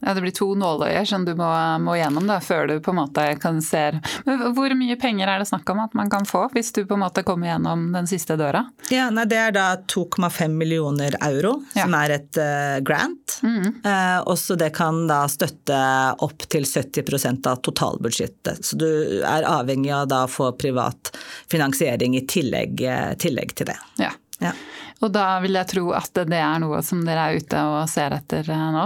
ja, 0.00 0.14
det 0.14 0.22
blir 0.24 0.32
to 0.32 0.54
nåløyer 0.56 1.04
som 1.04 1.24
du 1.24 1.34
må, 1.36 1.48
må 1.84 1.94
gjennom 1.98 2.24
da, 2.28 2.38
før 2.40 2.70
du 2.70 2.74
på 2.80 2.94
en 2.94 3.00
måte 3.02 3.24
kan 3.40 3.60
se 3.62 3.82
Men 4.24 4.54
Hvor 4.56 4.72
mye 4.78 4.96
penger 5.00 5.28
er 5.28 5.42
det 5.42 5.48
snakk 5.50 5.68
om 5.74 5.82
at 5.84 5.96
man 5.98 6.08
kan 6.12 6.24
få 6.28 6.46
hvis 6.54 6.72
du 6.72 6.82
på 6.88 6.96
en 6.96 7.02
måte 7.04 7.24
kommer 7.26 7.50
gjennom 7.50 7.90
den 7.92 8.08
siste 8.08 8.38
døra? 8.40 8.64
Ja, 8.88 9.10
nei, 9.12 9.26
Det 9.28 9.36
er 9.36 9.52
da 9.52 9.66
2,5 9.84 10.56
millioner 10.56 11.16
euro, 11.26 11.58
ja. 11.74 11.84
som 11.84 11.94
er 11.98 12.14
et 12.16 12.40
uh, 12.40 12.78
grant. 12.84 13.36
Mm. 13.44 13.82
Uh, 13.84 14.18
også 14.30 14.56
det 14.60 14.70
kan 14.76 15.04
da 15.10 15.22
støtte 15.30 15.80
opp 16.24 16.48
til 16.50 16.64
70% 16.64 17.46
av 17.50 17.60
totalbudsjettet. 17.66 18.64
Så 18.64 18.80
du 18.80 18.88
er 19.20 19.46
avhengig 19.48 19.92
av 19.94 20.08
da 20.10 20.24
å 20.24 20.32
få 20.32 20.50
privat 20.58 21.12
finansiering 21.52 22.16
i 22.16 22.24
tillegg, 22.28 22.80
uh, 22.88 23.12
tillegg 23.20 23.54
til 23.60 23.70
det. 23.70 23.78
Ja. 24.00 24.14
ja. 24.40 24.56
Og 25.00 25.12
da 25.14 25.26
vil 25.40 25.56
jeg 25.56 25.68
tro 25.70 25.86
at 25.96 26.12
det 26.28 26.36
er 26.36 26.58
noe 26.60 26.82
som 26.84 27.00
dere 27.06 27.30
er 27.30 27.40
ute 27.40 27.60
og 27.72 27.88
ser 27.88 28.12
etter 28.16 28.50
eh, 28.52 28.66
nå? 28.74 28.84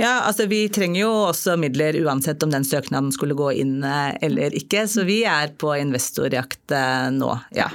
Ja, 0.00 0.18
altså 0.28 0.48
vi 0.50 0.66
trenger 0.72 1.00
jo 1.00 1.12
også 1.30 1.56
midler 1.60 1.96
uansett 2.04 2.42
om 2.44 2.52
den 2.52 2.66
søknaden 2.68 3.10
skulle 3.14 3.38
gå 3.38 3.54
inn 3.62 3.80
eh, 3.80 4.12
eller 4.28 4.56
ikke, 4.56 4.84
så 4.90 5.06
vi 5.08 5.22
er 5.28 5.54
på 5.58 5.72
investorjakt 5.80 6.76
eh, 6.76 7.08
nå, 7.16 7.32
ja. 7.56 7.70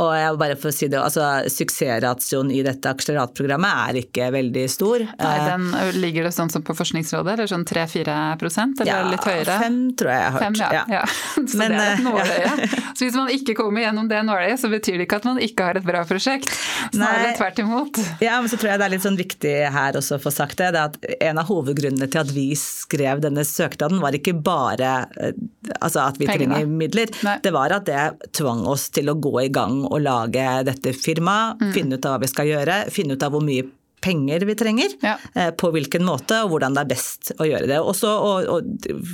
Og 0.00 0.08
jeg 0.16 0.36
bare 0.40 0.56
for 0.56 0.70
å 0.70 0.74
si 0.74 0.88
det, 0.88 0.96
altså 0.96 1.24
Suksessratioen 1.52 2.48
i 2.54 2.62
dette 2.64 2.88
akseleratprogrammet 2.88 3.90
er 3.90 3.98
ikke 4.00 4.30
veldig 4.32 4.64
stor. 4.72 5.04
Nei, 5.20 5.34
den 5.44 5.66
Ligger 6.00 6.28
det 6.28 6.32
sånn 6.32 6.50
som 6.52 6.64
på 6.64 6.74
Forskningsrådet, 6.76 7.34
eller 7.34 7.50
sånn 7.50 7.66
3-4 7.68 8.14
prosent 8.40 8.80
eller 8.80 8.92
ja, 8.92 9.10
litt 9.12 9.26
høyere? 9.28 9.58
Fem 9.60 9.76
tror 9.98 10.12
jeg 10.14 10.22
jeg 10.22 10.30
har 10.30 10.38
hørt. 10.38 10.44
Fem, 10.46 10.56
ja. 10.62 10.84
ja. 10.96 11.02
Så 11.52 11.60
Men, 11.60 11.76
det 11.76 11.82
er 11.82 11.92
et 11.92 12.06
nåløye. 12.06 12.70
Så 12.96 13.04
hvis 13.04 13.18
man 13.18 13.32
ikke 13.36 13.56
kommer 13.58 13.84
gjennom 13.84 14.08
det 14.08 14.22
nåløyet, 14.24 14.62
så 14.62 14.72
betyr 14.72 14.96
det 14.96 15.08
ikke 15.08 15.20
at 15.20 15.28
man 15.28 15.42
ikke 15.44 15.68
har 15.68 15.80
et 15.80 15.86
bra 15.86 16.04
prosjekt. 16.08 16.48
Snarere 16.92 17.34
tvert 17.36 17.60
imot. 17.60 18.00
Ja, 18.24 18.38
men 18.40 18.48
så 18.52 18.56
tror 18.60 18.72
jeg 18.72 18.80
det 18.80 18.88
er 18.88 18.94
litt 18.94 19.04
sånn 19.04 19.20
viktig 19.20 19.54
her 19.74 19.98
også 19.98 20.16
å 20.16 20.22
få 20.22 20.32
sagt 20.32 20.60
det, 20.60 20.72
det 20.76 20.82
at 20.88 20.98
en 21.28 21.40
av 21.40 21.48
hovedgrunnene 21.48 22.08
til 22.12 22.22
at 22.22 22.32
vi 22.32 22.48
skrev 22.58 23.22
denne 23.24 23.44
søknaden, 23.48 24.00
var 24.02 24.16
ikke 24.16 24.34
bare 24.40 24.92
eh, 25.20 25.36
altså 25.80 26.06
at 26.06 26.20
vi 26.20 26.28
Pengene. 26.28 26.56
trenger 26.56 26.76
midler. 26.80 27.12
Nei. 27.26 27.36
Det 27.44 27.52
var 27.54 27.76
at 27.76 27.88
det 27.88 28.32
tvang 28.36 28.64
oss 28.70 28.88
til 28.94 29.12
å 29.12 29.16
gå 29.20 29.34
i 29.44 29.50
gang 29.52 29.81
å 29.88 30.00
lage 30.02 30.46
dette 30.68 30.94
firmaet, 30.96 31.60
mm. 31.60 31.70
finne 31.76 31.98
ut 31.98 32.08
av 32.08 32.16
hva 32.16 32.24
vi 32.24 32.32
skal 32.32 32.50
gjøre, 32.50 32.82
finne 32.94 33.16
ut 33.16 33.24
av 33.26 33.34
hvor 33.34 33.44
mye 33.44 33.68
penger 34.02 34.40
vi 34.40 34.54
trenger, 34.58 34.94
ja. 35.00 35.16
Eh, 35.34 35.50
på 35.54 35.70
hvilken 35.70 36.04
måte 36.04 36.40
og 36.42 36.52
hvordan 36.52 36.74
det 36.74 36.82
er 36.82 36.90
best 36.90 37.30
å 37.38 37.46
gjøre 37.46 37.68
det. 37.70 37.78
Og 37.80 37.94
så 37.96 38.10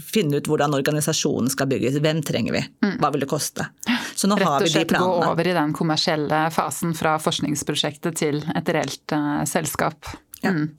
finne 0.09 0.41
ut 0.41 0.49
hvordan 0.49 0.77
organisasjonen 0.79 1.53
skal 1.53 1.69
bygges. 1.71 1.99
Hvem 2.05 2.23
trenger 2.27 2.57
vi? 2.57 2.63
Mm. 2.87 2.95
Hva 3.03 3.13
vil 3.13 3.27
det 3.27 3.29
koste? 3.31 3.69
Så 4.15 4.31
nå 4.31 4.39
Rett 4.41 4.49
har 4.49 4.65
vi 4.65 4.73
de 4.73 4.87
planene. 4.89 4.89
Rett 4.89 4.89
og 4.89 4.95
slett 4.95 5.27
gå 5.27 5.35
over 5.35 5.51
i 5.51 5.57
den 5.59 5.75
kommersielle 5.77 6.41
fasen 6.55 6.97
fra 6.97 7.19
forskningsprosjektet 7.23 8.17
til 8.23 8.41
et 8.57 8.73
reelt 8.75 9.15
uh, 9.15 9.45
selskap. 9.49 10.09
Ja. 10.41 10.51
Mm. 10.51 10.71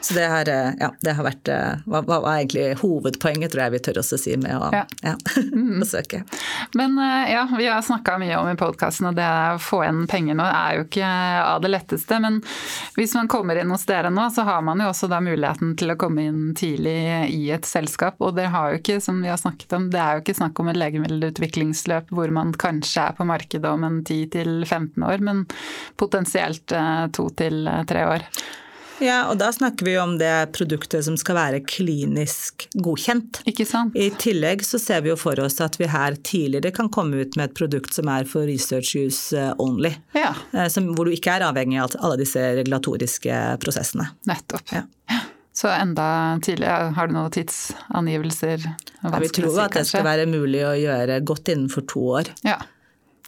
Så 0.00 0.14
det 0.14 0.26
har, 0.26 0.48
eh, 0.48 0.72
ja, 0.80 0.94
det 1.00 1.12
har 1.12 1.24
vært 1.24 1.48
eh, 1.48 1.82
hva, 1.86 2.00
hva 2.02 2.18
var 2.24 2.38
egentlig 2.40 2.78
hovedpoenget, 2.80 3.52
tror 3.52 3.66
jeg 3.66 3.74
vi 3.74 3.80
tør 3.86 4.00
også 4.00 4.18
si, 4.18 4.34
med 4.40 4.56
å 4.56 4.70
ja. 4.74 4.82
ja, 5.04 5.12
besøke. 5.82 6.22
Men 6.78 6.96
eh, 6.98 7.32
ja, 7.34 7.44
vi 7.58 7.68
har 7.68 7.84
snakka 7.84 8.16
mye 8.22 8.38
om 8.40 8.48
i 8.50 8.56
podkasten, 8.58 9.10
og 9.12 9.18
det 9.18 9.26
å 9.28 9.60
få 9.62 9.82
igjen 9.84 10.06
penger 10.10 10.38
nå 10.38 10.46
er 10.48 10.78
jo 10.78 10.86
ikke 10.88 11.10
av 11.42 11.60
det 11.62 11.70
letteste. 11.70 12.18
Men 12.24 12.40
hvis 12.96 13.14
man 13.18 13.30
kommer 13.30 13.60
inn 13.60 13.70
hos 13.74 13.84
dere 13.86 14.10
nå, 14.10 14.24
så 14.34 14.46
har 14.48 14.64
man 14.66 14.82
jo 14.82 14.88
også 14.90 15.10
da 15.12 15.20
muligheten 15.22 15.76
til 15.78 15.94
å 15.94 15.98
komme 16.00 16.26
inn 16.30 16.40
tidlig 16.58 16.96
i 17.30 17.44
et 17.54 17.68
selskap. 17.68 18.18
Og 18.24 18.34
det 18.38 18.48
har 18.54 18.72
jo 18.72 18.80
ikke, 18.80 18.98
som 19.04 19.20
vi 19.22 19.30
har 19.30 19.38
snakket 19.40 19.76
om, 19.76 19.90
det 19.92 20.00
er 20.02 20.16
jo 20.16 20.24
ikke 20.24 20.38
snakk 20.40 20.64
om 20.64 20.72
et 20.72 20.80
legemiddelutviklingsløp 20.80 22.10
hvor 22.16 22.32
man 22.34 22.56
kanskje 22.58 23.06
er 23.06 23.20
på 23.20 23.28
markedet 23.28 23.70
om 23.70 23.86
en 23.86 24.02
10-15 24.02 24.98
år, 25.06 25.22
men 25.22 25.46
potensielt 26.00 26.74
to 27.14 27.28
til 27.38 27.70
tre 27.86 28.08
år. 28.08 28.26
Ja, 29.02 29.24
og 29.30 29.38
da 29.40 29.50
snakker 29.52 29.86
vi 29.86 29.96
om 29.98 30.14
det 30.20 30.52
produktet 30.54 31.04
som 31.06 31.16
skal 31.18 31.36
være 31.38 31.60
klinisk 31.66 32.68
godkjent. 32.74 33.42
Ikke 33.50 33.66
sant? 33.66 33.96
I 33.98 34.12
tillegg 34.22 34.62
så 34.66 34.78
ser 34.78 35.02
vi 35.02 35.10
jo 35.10 35.18
for 35.18 35.38
oss 35.42 35.58
at 35.64 35.78
vi 35.80 35.90
her 35.90 36.16
tidligere 36.22 36.74
kan 36.76 36.90
komme 36.92 37.24
ut 37.24 37.36
med 37.38 37.50
et 37.50 37.56
produkt 37.58 37.96
som 37.98 38.10
er 38.12 38.28
for 38.30 38.46
research 38.48 38.94
use 38.94 39.38
eh, 39.38 39.52
only. 39.62 39.90
Ja. 40.14 40.32
Eh, 40.52 40.68
som, 40.72 40.92
hvor 40.96 41.08
du 41.08 41.16
ikke 41.16 41.34
er 41.34 41.48
avhengig 41.48 41.80
av 41.82 41.96
alle 41.98 42.20
disse 42.22 42.42
regulatoriske 42.62 43.42
prosessene. 43.62 44.12
Nettopp. 44.30 44.70
Ja. 44.70 44.86
Så 45.52 45.68
enda 45.68 46.38
tidligere, 46.42 46.92
har 46.96 47.08
du 47.08 47.12
noen 47.12 47.32
tidsangivelser? 47.34 48.62
Ja, 49.02 49.18
vi 49.20 49.28
tror 49.28 49.58
at 49.66 49.74
det 49.76 49.84
skal 49.90 50.06
være 50.06 50.24
mulig 50.30 50.62
å 50.64 50.72
gjøre 50.78 51.18
godt 51.28 51.50
innenfor 51.52 51.84
to 51.90 52.06
år. 52.20 52.30
Ja. 52.46 52.56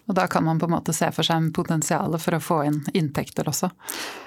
Og 0.04 0.16
da 0.16 0.26
kan 0.28 0.44
man 0.44 0.58
på 0.60 0.68
en 0.68 0.74
måte 0.74 0.92
se 0.92 1.08
for 1.16 1.24
seg 1.24 1.46
potensialet 1.56 2.20
for 2.20 2.36
å 2.36 2.40
få 2.42 2.58
inn 2.68 2.80
inntekter 2.92 3.48
også. 3.48 3.70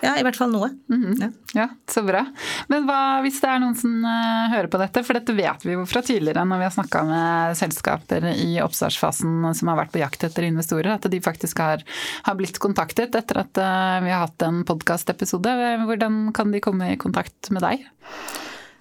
Ja, 0.02 0.16
i 0.18 0.24
hvert 0.26 0.38
fall 0.40 0.50
noe. 0.54 0.72
Mm 0.90 1.04
-hmm. 1.04 1.22
ja. 1.22 1.30
ja. 1.54 1.68
så 1.88 2.02
bra. 2.04 2.26
Men 2.68 2.88
hva 2.88 3.22
hvis 3.22 3.42
det 3.42 3.50
er 3.50 3.60
noen 3.62 3.76
som 3.76 4.06
uh, 4.06 4.50
hører 4.54 4.68
på 4.68 4.82
dette, 4.82 5.04
for 5.04 5.13
dette 5.13 5.34
vet 5.34 5.66
vi 5.66 5.76
jo 5.76 5.86
fra 5.86 6.02
tidligere 6.02 6.46
når 6.46 6.58
vi 6.58 6.63
har 6.63 6.74
snakka 6.74 7.04
med 7.04 7.58
selskaper 7.58 8.26
i 8.34 8.58
oppstartsfasen 8.62 9.54
som 9.54 9.68
har 9.68 9.78
vært 9.78 9.94
på 9.94 10.02
jakt 10.02 10.24
etter 10.24 10.44
investorer, 10.44 10.96
at 10.96 11.12
de 11.12 11.22
faktisk 11.22 11.60
har, 11.60 11.84
har 12.24 12.36
blitt 12.36 12.60
kontaktet 12.60 13.16
etter 13.16 13.38
at 13.38 13.58
uh, 13.58 14.02
vi 14.04 14.12
har 14.12 14.26
hatt 14.26 14.42
en 14.42 14.63
podkastepisode. 14.66 15.54
Hvordan 15.86 16.34
kan 16.34 16.52
de 16.52 16.60
komme 16.60 16.94
i 16.94 16.98
kontakt 16.98 17.52
med 17.52 17.62
deg? 17.62 17.88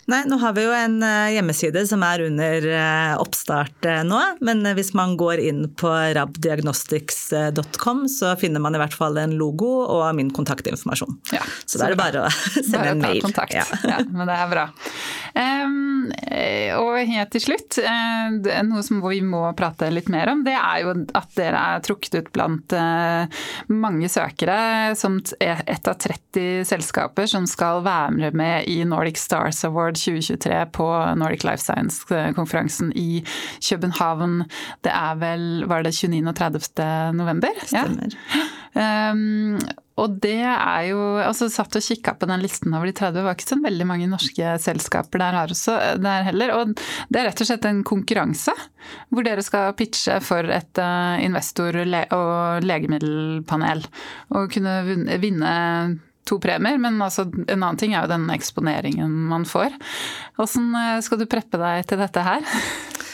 Nei, 0.07 0.21
nå 0.31 0.37
har 0.39 0.53
vi 0.55 0.63
jo 0.63 0.71
en 0.71 1.01
eh, 1.03 1.33
hjemmeside 1.35 1.81
som 1.91 2.03
er 2.07 2.23
under 2.29 2.67
eh, 2.71 3.15
oppstart 3.19 3.89
eh, 3.91 4.05
nå. 4.07 4.21
Men 4.47 4.63
hvis 4.79 4.93
man 4.95 5.17
går 5.19 5.43
inn 5.43 5.65
på 5.75 5.91
rabdiagnostics.com, 5.91 8.05
så 8.11 8.37
finner 8.39 8.63
man 8.63 8.79
i 8.79 8.81
hvert 8.83 8.95
fall 8.95 9.19
en 9.19 9.35
logo 9.39 9.67
og 9.83 10.07
min 10.15 10.31
kontaktinformasjon. 10.35 11.19
Ja, 11.35 11.43
så, 11.65 11.81
da 11.81 11.89
er 11.89 11.97
det 11.97 11.99
bare 11.99 12.29
å 12.29 12.31
sende 12.55 12.79
bare 12.79 12.95
en 12.95 13.03
mail. 13.03 13.19
Kontakt. 13.25 13.57
Ja. 13.59 13.67
ja. 13.83 13.99
men 14.07 14.31
det 14.31 14.39
er 14.39 14.53
bra. 14.53 14.69
Um, 16.13 16.83
og 16.83 16.99
helt 17.09 17.33
til 17.35 17.43
slutt, 17.43 17.79
noe 18.67 18.83
som 18.85 19.01
vi 19.05 19.21
må 19.25 19.43
prate 19.59 19.89
litt 19.93 20.09
mer 20.13 20.31
om, 20.33 20.43
det 20.47 20.55
er 20.57 20.83
jo 20.85 20.93
at 21.17 21.31
dere 21.39 21.63
er 21.75 21.85
trukket 21.85 22.19
ut 22.19 22.31
blant 22.35 22.75
mange 23.73 24.09
søkere 24.11 24.95
som 24.99 25.19
et 25.41 25.89
av 25.89 25.97
30 26.03 26.67
selskaper 26.69 27.29
som 27.31 27.47
skal 27.49 27.83
være 27.87 28.33
med 28.37 28.69
i 28.71 28.79
Nordic 28.89 29.21
Stars 29.21 29.63
Award 29.69 29.99
2023 30.01 30.61
på 30.77 30.89
Nordic 31.21 31.47
Life 31.47 31.65
Science-konferansen 31.65 32.93
i 32.97 33.23
København. 33.61 34.45
Det 34.85 34.93
er 34.93 35.19
vel 35.21 35.65
Var 35.67 35.87
det 35.87 35.95
29. 35.95 36.23
og 36.29 36.37
30. 36.37 36.87
november? 37.17 37.67
Stemmer. 37.67 38.17
Ja. 38.35 38.47
Um, 38.77 39.57
og 39.97 40.19
det 40.21 40.43
er 40.45 40.91
jo 40.91 40.99
altså 41.23 41.47
Satt 41.49 41.79
og 41.79 41.85
kikka 41.85 42.13
på 42.21 42.27
den 42.29 42.43
listen 42.43 42.75
over 42.77 42.91
de 42.91 42.93
30, 42.93 43.17
det 43.17 43.23
var 43.25 43.37
ikke 43.37 43.49
så 43.49 43.57
veldig 43.63 43.87
mange 43.89 44.09
norske 44.11 44.57
selskaper 44.61 45.23
der, 45.23 45.39
også, 45.47 45.77
der 46.03 46.27
heller. 46.29 46.53
Og 46.59 46.75
det 47.09 47.21
er 47.21 47.31
rett 47.31 47.41
og 47.41 47.49
slett 47.49 47.69
en 47.69 47.81
konkurranse 47.87 48.53
hvor 49.09 49.25
dere 49.27 49.45
skal 49.45 49.73
pitche 49.79 50.19
for 50.25 50.45
et 50.53 50.83
uh, 50.83 51.17
investor- 51.25 51.81
og 52.15 52.67
legemiddelpanel. 52.67 53.87
Og 54.37 54.53
kunne 54.53 54.77
vinne 55.23 55.55
to 56.27 56.39
premier, 56.43 56.79
men 56.83 57.01
altså, 57.03 57.27
en 57.31 57.63
annen 57.63 57.81
ting 57.81 57.95
er 57.95 58.05
jo 58.05 58.13
den 58.13 58.29
eksponeringen 58.35 59.13
man 59.31 59.47
får. 59.49 59.75
Hvordan 60.37 60.73
eh, 60.81 61.03
skal 61.07 61.21
du 61.23 61.29
preppe 61.31 61.61
deg 61.63 61.87
til 61.89 62.03
dette 62.03 62.25
her? 62.27 62.43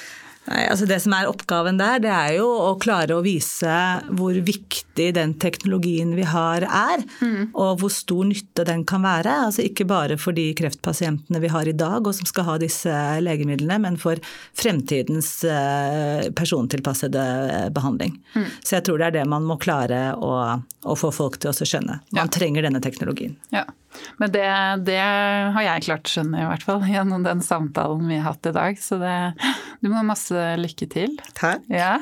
Nei, 0.49 0.63
altså 0.67 0.87
Det 0.91 0.99
som 1.05 1.15
er 1.15 1.29
oppgaven 1.31 1.79
der, 1.79 2.01
det 2.03 2.11
er 2.11 2.33
jo 2.41 2.49
å 2.51 2.73
klare 2.83 3.15
å 3.15 3.23
vise 3.23 3.73
hvor 4.19 4.35
viktig 4.35 5.09
den 5.15 5.37
teknologien 5.41 6.17
vi 6.19 6.25
har 6.27 6.67
er, 6.67 7.05
mm. 7.21 7.53
og 7.55 7.83
hvor 7.83 7.93
stor 7.95 8.27
nytte 8.27 8.67
den 8.67 8.83
kan 8.89 9.05
være. 9.07 9.37
Altså 9.47 9.63
Ikke 9.69 9.87
bare 9.89 10.19
for 10.21 10.35
de 10.37 10.49
kreftpasientene 10.59 11.43
vi 11.43 11.53
har 11.53 11.71
i 11.71 11.77
dag 11.77 12.03
og 12.03 12.17
som 12.19 12.29
skal 12.29 12.49
ha 12.51 12.57
disse 12.63 12.97
legemidlene, 13.23 13.79
men 13.85 14.01
for 14.03 14.19
fremtidens 14.59 15.31
eh, 15.47 16.27
persontilpassede 16.35 17.27
eh, 17.47 17.69
behandling. 17.75 18.19
Mm. 18.35 18.49
Så 18.61 18.79
jeg 18.81 18.89
tror 18.89 18.99
det 18.99 19.13
er 19.13 19.19
det 19.21 19.29
man 19.31 19.47
må 19.47 19.61
klare 19.63 20.11
å, 20.19 20.35
å 20.59 20.99
få 20.99 21.13
folk 21.15 21.39
til 21.43 21.53
å 21.53 21.55
skjønne. 21.55 22.01
Man 22.11 22.27
ja. 22.27 22.35
trenger 22.35 22.67
denne 22.67 22.83
teknologien. 22.83 23.39
Ja. 23.55 23.69
Men 24.21 24.33
det, 24.33 24.47
det, 24.87 24.99
har 25.55 25.65
jeg 25.67 25.87
klart 25.87 26.09
å 26.09 26.13
skjønne, 26.15 26.43
i 26.43 26.49
hvert 26.49 26.65
fall, 26.67 26.83
gjennom 26.89 27.25
den 27.27 27.43
samtalen 27.45 28.09
vi 28.09 28.19
har 28.21 28.33
hatt 28.33 28.49
i 28.49 28.55
dag. 28.55 28.79
Så 28.81 28.99
det, 29.01 29.15
du 29.83 29.89
må 29.91 29.99
ha 29.99 30.05
masse 30.07 30.45
lykke 30.61 30.89
til. 30.93 31.17
Takk. 31.39 31.65
Ja. 31.73 31.95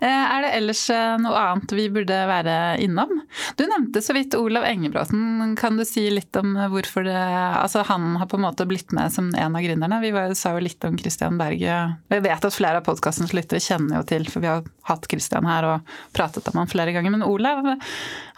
Eh, 0.00 0.06
er 0.08 0.46
det 0.46 0.52
ellers 0.58 0.82
eh, 0.94 1.16
noe 1.22 1.38
annet 1.38 1.74
vi 1.76 1.86
burde 1.92 2.18
være 2.30 2.56
innom? 2.82 3.12
Du 3.58 3.64
nevnte 3.68 4.02
så 4.04 4.16
vidt 4.16 4.36
Olav 4.38 4.66
Engebråten. 4.68 5.54
Kan 5.60 5.78
du 5.80 5.84
si 5.88 6.06
litt 6.12 6.36
om 6.40 6.56
hvorfor 6.72 7.06
det 7.06 7.18
Altså, 7.20 7.82
han 7.86 8.14
har 8.18 8.28
på 8.30 8.38
en 8.38 8.44
måte 8.44 8.64
blitt 8.68 8.92
med 8.96 9.12
som 9.12 9.28
en 9.34 9.56
av 9.56 9.64
gründerne. 9.64 10.00
Vi 10.02 10.12
var, 10.14 10.32
sa 10.38 10.54
jo 10.56 10.64
litt 10.64 10.84
om 10.86 10.96
Christian 10.98 11.38
Berge. 11.40 11.76
Jeg 12.10 12.24
vet 12.24 12.46
at 12.46 12.56
flere 12.56 12.80
av 12.80 12.86
podkastens 12.86 13.34
lyttere 13.36 13.62
kjenner 13.62 14.00
jo 14.00 14.06
til, 14.08 14.26
for 14.30 14.42
vi 14.42 14.50
har 14.50 14.64
hatt 14.88 15.06
Christian 15.10 15.48
her 15.48 15.66
og 15.68 15.94
pratet 16.16 16.48
om 16.50 16.60
han 16.62 16.70
flere 16.70 16.94
ganger. 16.96 17.14
Men 17.14 17.26
Olav 17.26 17.66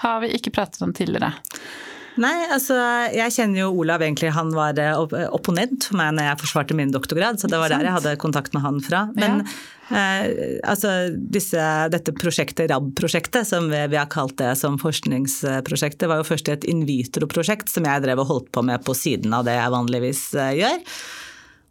har 0.05 0.23
vi 0.25 0.33
ikke 0.37 0.55
pratet 0.55 0.83
om 0.85 0.95
tidligere. 0.97 1.33
Nei, 2.21 2.35
altså 2.53 2.77
jeg 3.15 3.33
kjenner 3.33 3.63
jo 3.63 3.69
Olav 3.83 4.03
egentlig. 4.05 4.33
Han 4.37 4.51
var 4.53 4.77
opponent 5.33 5.87
for 5.89 5.97
meg 6.01 6.17
når 6.17 6.29
jeg 6.29 6.41
forsvarte 6.43 6.77
min 6.77 6.93
doktorgrad, 6.93 7.41
så 7.41 7.49
det 7.49 7.61
var 7.61 7.73
der 7.73 7.87
jeg 7.89 7.97
hadde 7.97 8.19
kontakt 8.21 8.53
med 8.57 8.65
han 8.67 8.83
fra. 8.85 9.07
Men 9.17 9.45
ja. 9.45 9.55
Eh, 9.93 10.61
altså 10.65 10.91
disse, 11.13 11.61
dette 11.93 12.15
prosjektet, 12.17 12.71
RAB-prosjektet, 12.71 13.45
som 13.49 13.67
vi, 13.69 13.81
vi, 13.93 13.99
har 14.01 14.09
kalt 14.13 14.39
det 14.41 14.55
som 14.61 14.79
forskningsprosjektet, 14.81 16.07
var 16.09 16.23
jo 16.23 16.29
først 16.31 16.49
et 16.53 16.65
in 16.71 16.87
vitro-prosjekt 16.89 17.69
som 17.73 17.85
jeg 17.89 18.05
drev 18.05 18.23
og 18.23 18.31
holdt 18.31 18.49
på 18.55 18.65
med 18.65 18.81
på 18.87 18.97
siden 18.97 19.35
av 19.37 19.45
det 19.49 19.59
jeg 19.59 19.75
vanligvis 19.75 20.25
eh, 20.39 20.55
gjør. 20.63 20.81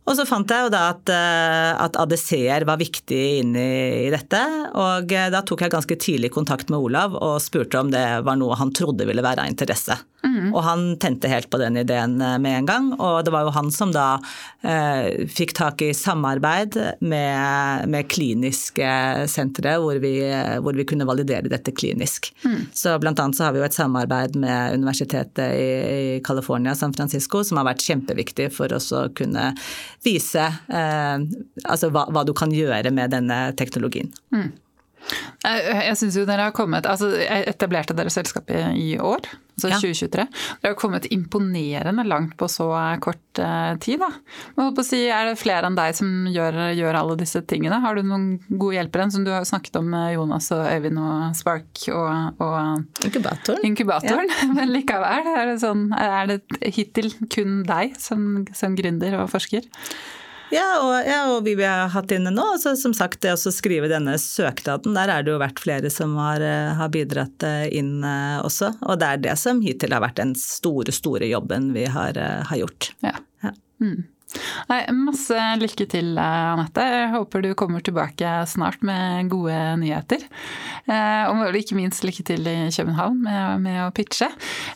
Og 0.10 0.18
så 0.18 0.26
fant 0.26 0.50
jeg 0.50 0.66
jo 0.66 0.72
da 0.74 0.86
at, 0.92 1.10
eh, 1.14 1.72
at 1.86 1.98
ADC-er 2.04 2.66
var 2.68 2.80
viktig 2.82 3.22
inn 3.42 3.54
i, 3.56 4.10
dette. 4.14 4.40
Og 4.82 5.14
eh, 5.14 5.30
da 5.34 5.44
tok 5.46 5.66
jeg 5.66 5.74
ganske 5.74 5.98
tidlig 6.02 6.34
kontakt 6.34 6.74
med 6.74 6.82
Olav 6.82 7.18
og 7.20 7.38
spurte 7.44 7.82
om 7.82 7.94
det 7.94 8.06
var 8.26 8.40
noe 8.40 8.58
han 8.60 8.74
trodde 8.76 9.08
ville 9.08 9.26
være 9.26 9.46
av 9.46 9.52
interesse. 9.54 9.98
Mm. 10.22 10.52
Og 10.54 10.62
han 10.66 10.84
tente 11.02 11.30
helt 11.32 11.50
på 11.50 11.60
den 11.62 11.80
ideen 11.82 12.20
eh, 12.22 12.38
med 12.42 12.60
en 12.60 12.70
gang. 12.70 12.90
Og 13.00 13.26
det 13.26 13.34
var 13.34 13.48
jo 13.48 13.54
han 13.56 13.72
som 13.74 13.94
da 13.96 14.08
eh, 14.62 15.28
fikk 15.30 15.56
tak 15.58 15.82
i 15.86 15.92
samarbeid 15.98 16.78
med, 17.00 17.90
med 17.92 18.10
kliniske 18.12 18.92
sentre 19.32 19.78
hvor 19.82 19.98
vi, 20.04 20.14
hvor 20.62 20.78
vi, 20.78 20.86
kunne 20.88 21.08
validere 21.10 21.52
dette 21.52 21.74
klinisk. 21.76 22.32
Mm. 22.46 22.70
Så 22.74 22.98
blant 23.02 23.20
annet 23.22 23.38
så 23.38 23.48
har 23.48 23.56
vi 23.56 23.62
jo 23.62 23.68
et 23.68 23.78
samarbeid 23.78 24.38
med 24.40 24.78
universitetet 24.78 25.56
i, 25.58 25.70
i 26.18 26.20
California, 26.26 26.76
San 26.78 26.94
Francisco, 26.94 27.44
som 27.48 27.62
har 27.62 27.70
vært 27.72 27.86
kjempeviktig 27.86 28.52
for 28.56 28.74
oss 28.76 28.92
å 28.96 29.08
kunne 29.18 29.52
vise 30.06 30.44
eh, 30.48 31.16
altså 31.64 31.92
hva, 31.94 32.08
hva, 32.12 32.26
du 32.28 32.34
kan 32.38 32.54
gjøre 32.54 32.94
med 32.94 33.14
denne 33.14 33.44
teknologien. 33.60 34.12
Mm. 34.34 34.52
Jeg 35.42 35.98
synes 35.98 36.18
jo 36.20 36.28
dere 36.30 36.50
har 36.50 36.54
kommet 36.54 36.86
altså 36.86 37.10
Etablerte 37.18 37.96
dere 37.98 38.12
selskapet 38.14 38.76
i 38.78 38.94
år, 39.02 39.26
altså 39.62 39.72
ja. 39.72 39.80
2023. 39.82 40.26
Dere 40.62 40.74
har 40.74 40.78
kommet 40.80 41.08
imponerende 41.14 42.06
langt 42.08 42.36
på 42.40 42.50
så 42.52 42.70
kort 43.04 43.42
uh, 43.42 43.74
tid, 43.82 44.02
da. 44.02 44.12
Si, 44.82 45.04
er 45.14 45.30
det 45.30 45.40
flere 45.40 45.70
enn 45.70 45.78
deg 45.78 45.96
som 45.98 46.10
gjør, 46.32 46.58
gjør, 46.76 46.98
alle 47.00 47.18
disse 47.20 47.44
tingene? 47.48 47.82
Har 47.84 47.98
du 47.98 48.04
noen 48.06 48.28
gode 48.50 48.80
hjelpere? 48.80 49.10
Som 49.14 49.26
du 49.26 49.32
har 49.34 49.46
snakket 49.48 49.78
om 49.80 49.94
Jonas 50.14 50.50
og 50.56 50.66
Øyvind 50.66 51.00
og 51.02 51.38
Spark 51.38 51.84
og, 51.94 52.42
og 52.42 53.06
Inkubatoren. 53.06 53.66
Inkubatoren. 53.68 54.32
Ja. 54.32 54.50
Men 54.58 54.74
likevel, 54.74 55.28
er 55.32 55.54
det, 55.54 55.60
sånn, 55.64 55.90
er 55.98 56.34
det 56.34 56.42
hittil 56.74 57.14
kun 57.32 57.62
deg 57.68 57.96
som, 58.02 58.48
som 58.58 58.78
gründer 58.78 59.20
og 59.22 59.30
forsker? 59.34 59.68
Ja, 60.52 60.68
og, 60.84 61.08
ja, 61.08 61.20
og 61.32 61.46
vi 61.48 61.56
har 61.64 61.88
hatt 61.94 62.12
inne 62.12 62.32
nå, 62.34 62.44
så 62.60 62.74
som 62.80 62.94
sagt 62.96 63.22
det 63.24 63.34
å 63.38 63.54
skrive 63.54 63.88
denne 63.92 64.18
søknaden, 64.20 64.96
der 64.98 65.12
er 65.14 65.24
det 65.24 65.32
jo 65.32 65.40
vært 65.42 65.62
flere 65.64 65.92
som 65.94 66.18
har, 66.20 66.44
eh, 66.44 66.74
har, 66.76 66.92
bidratt 66.92 67.46
eh, 67.48 67.68
inn 67.80 68.04
eh, 68.04 68.40
også. 68.44 68.74
Og 68.84 69.00
det 69.00 69.08
er 69.08 69.22
det 69.30 69.36
som 69.40 69.62
hittil 69.64 69.96
har 69.96 70.04
vært 70.04 70.20
den 70.20 70.36
store, 70.40 70.92
store 70.96 71.30
jobben 71.32 71.72
vi 71.76 71.88
har, 71.88 72.20
har 72.50 72.60
gjort. 72.60 72.92
Ja. 73.06 73.16
ja. 73.46 73.54
Mm. 73.84 74.02
Nei, 74.70 74.80
masse 74.96 75.40
lykke 75.60 75.88
til, 75.92 76.14
Anette. 76.20 76.84
Jeg 76.88 77.10
håper 77.16 77.44
du 77.44 77.52
kommer 77.60 77.84
tilbake 77.84 78.36
snart 78.48 78.84
med 78.88 79.32
gode 79.32 79.56
nyheter. 79.82 80.24
Eh, 80.90 81.30
og 81.30 81.58
ikke 81.58 81.78
minst 81.78 82.06
lykke 82.06 82.26
til 82.28 82.48
i 82.48 82.56
København 82.74 83.20
med, 83.26 83.66
med, 83.66 83.80
å 83.86 83.92
pitche. 83.96 84.30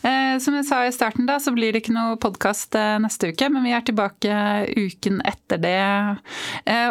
Eh, 0.06 0.36
som 0.42 0.56
jeg 0.58 0.68
sa 0.68 0.82
i 0.86 0.94
starten, 0.94 1.26
da, 1.28 1.38
så 1.42 1.52
blir 1.56 1.74
det 1.74 1.82
ikke 1.82 1.96
noe 1.96 2.18
podkast 2.22 2.76
eh, 2.78 2.96
neste 3.02 3.32
uke, 3.32 3.50
men 3.52 3.66
vi 3.66 3.74
er 3.76 3.86
tilbake 3.86 4.36
uken 4.76 5.22
etter 5.26 5.60
det. 5.62 5.76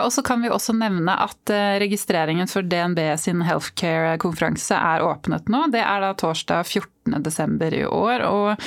Og 0.03 0.09
så 0.13 0.23
kan 0.25 0.41
vi 0.43 0.51
også 0.51 0.75
nevne 0.77 1.13
at 1.25 1.51
registreringen 1.81 2.49
for 2.49 2.65
DNB 2.65 2.99
sin 3.21 3.43
healthcare-konferanse 3.45 4.77
er 4.77 5.05
åpnet 5.05 5.49
nå. 5.51 5.65
Det 5.73 5.83
er 5.83 6.03
da 6.03 6.13
torsdag 6.17 6.65
14 6.65 6.94
desember 7.05 7.73
i 7.73 7.83
år. 7.85 8.25
Og 8.27 8.65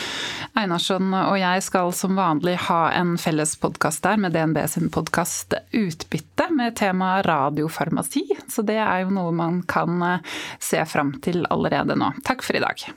Einarsson 0.58 1.12
og 1.14 1.36
jeg 1.40 1.64
skal 1.66 1.92
som 1.96 2.18
vanlig 2.18 2.56
ha 2.68 2.80
en 2.98 3.16
felles 3.20 3.56
podkast 3.60 4.04
der 4.06 4.20
med 4.20 4.36
DNB 4.36 4.62
sin 4.70 4.92
podkast 4.94 5.56
Utbytte 5.72 6.48
med 6.54 6.76
tema 6.78 7.18
radiofarmasi. 7.26 8.24
Så 8.48 8.64
det 8.66 8.78
er 8.82 9.04
jo 9.04 9.12
noe 9.14 9.34
man 9.34 9.62
kan 9.68 10.00
eh, 10.02 10.40
se 10.60 10.84
fram 10.88 11.16
til 11.24 11.46
allerede 11.50 11.98
nå. 11.98 12.14
Takk 12.26 12.46
for 12.46 12.58
i 12.58 12.64
dag. 12.64 12.88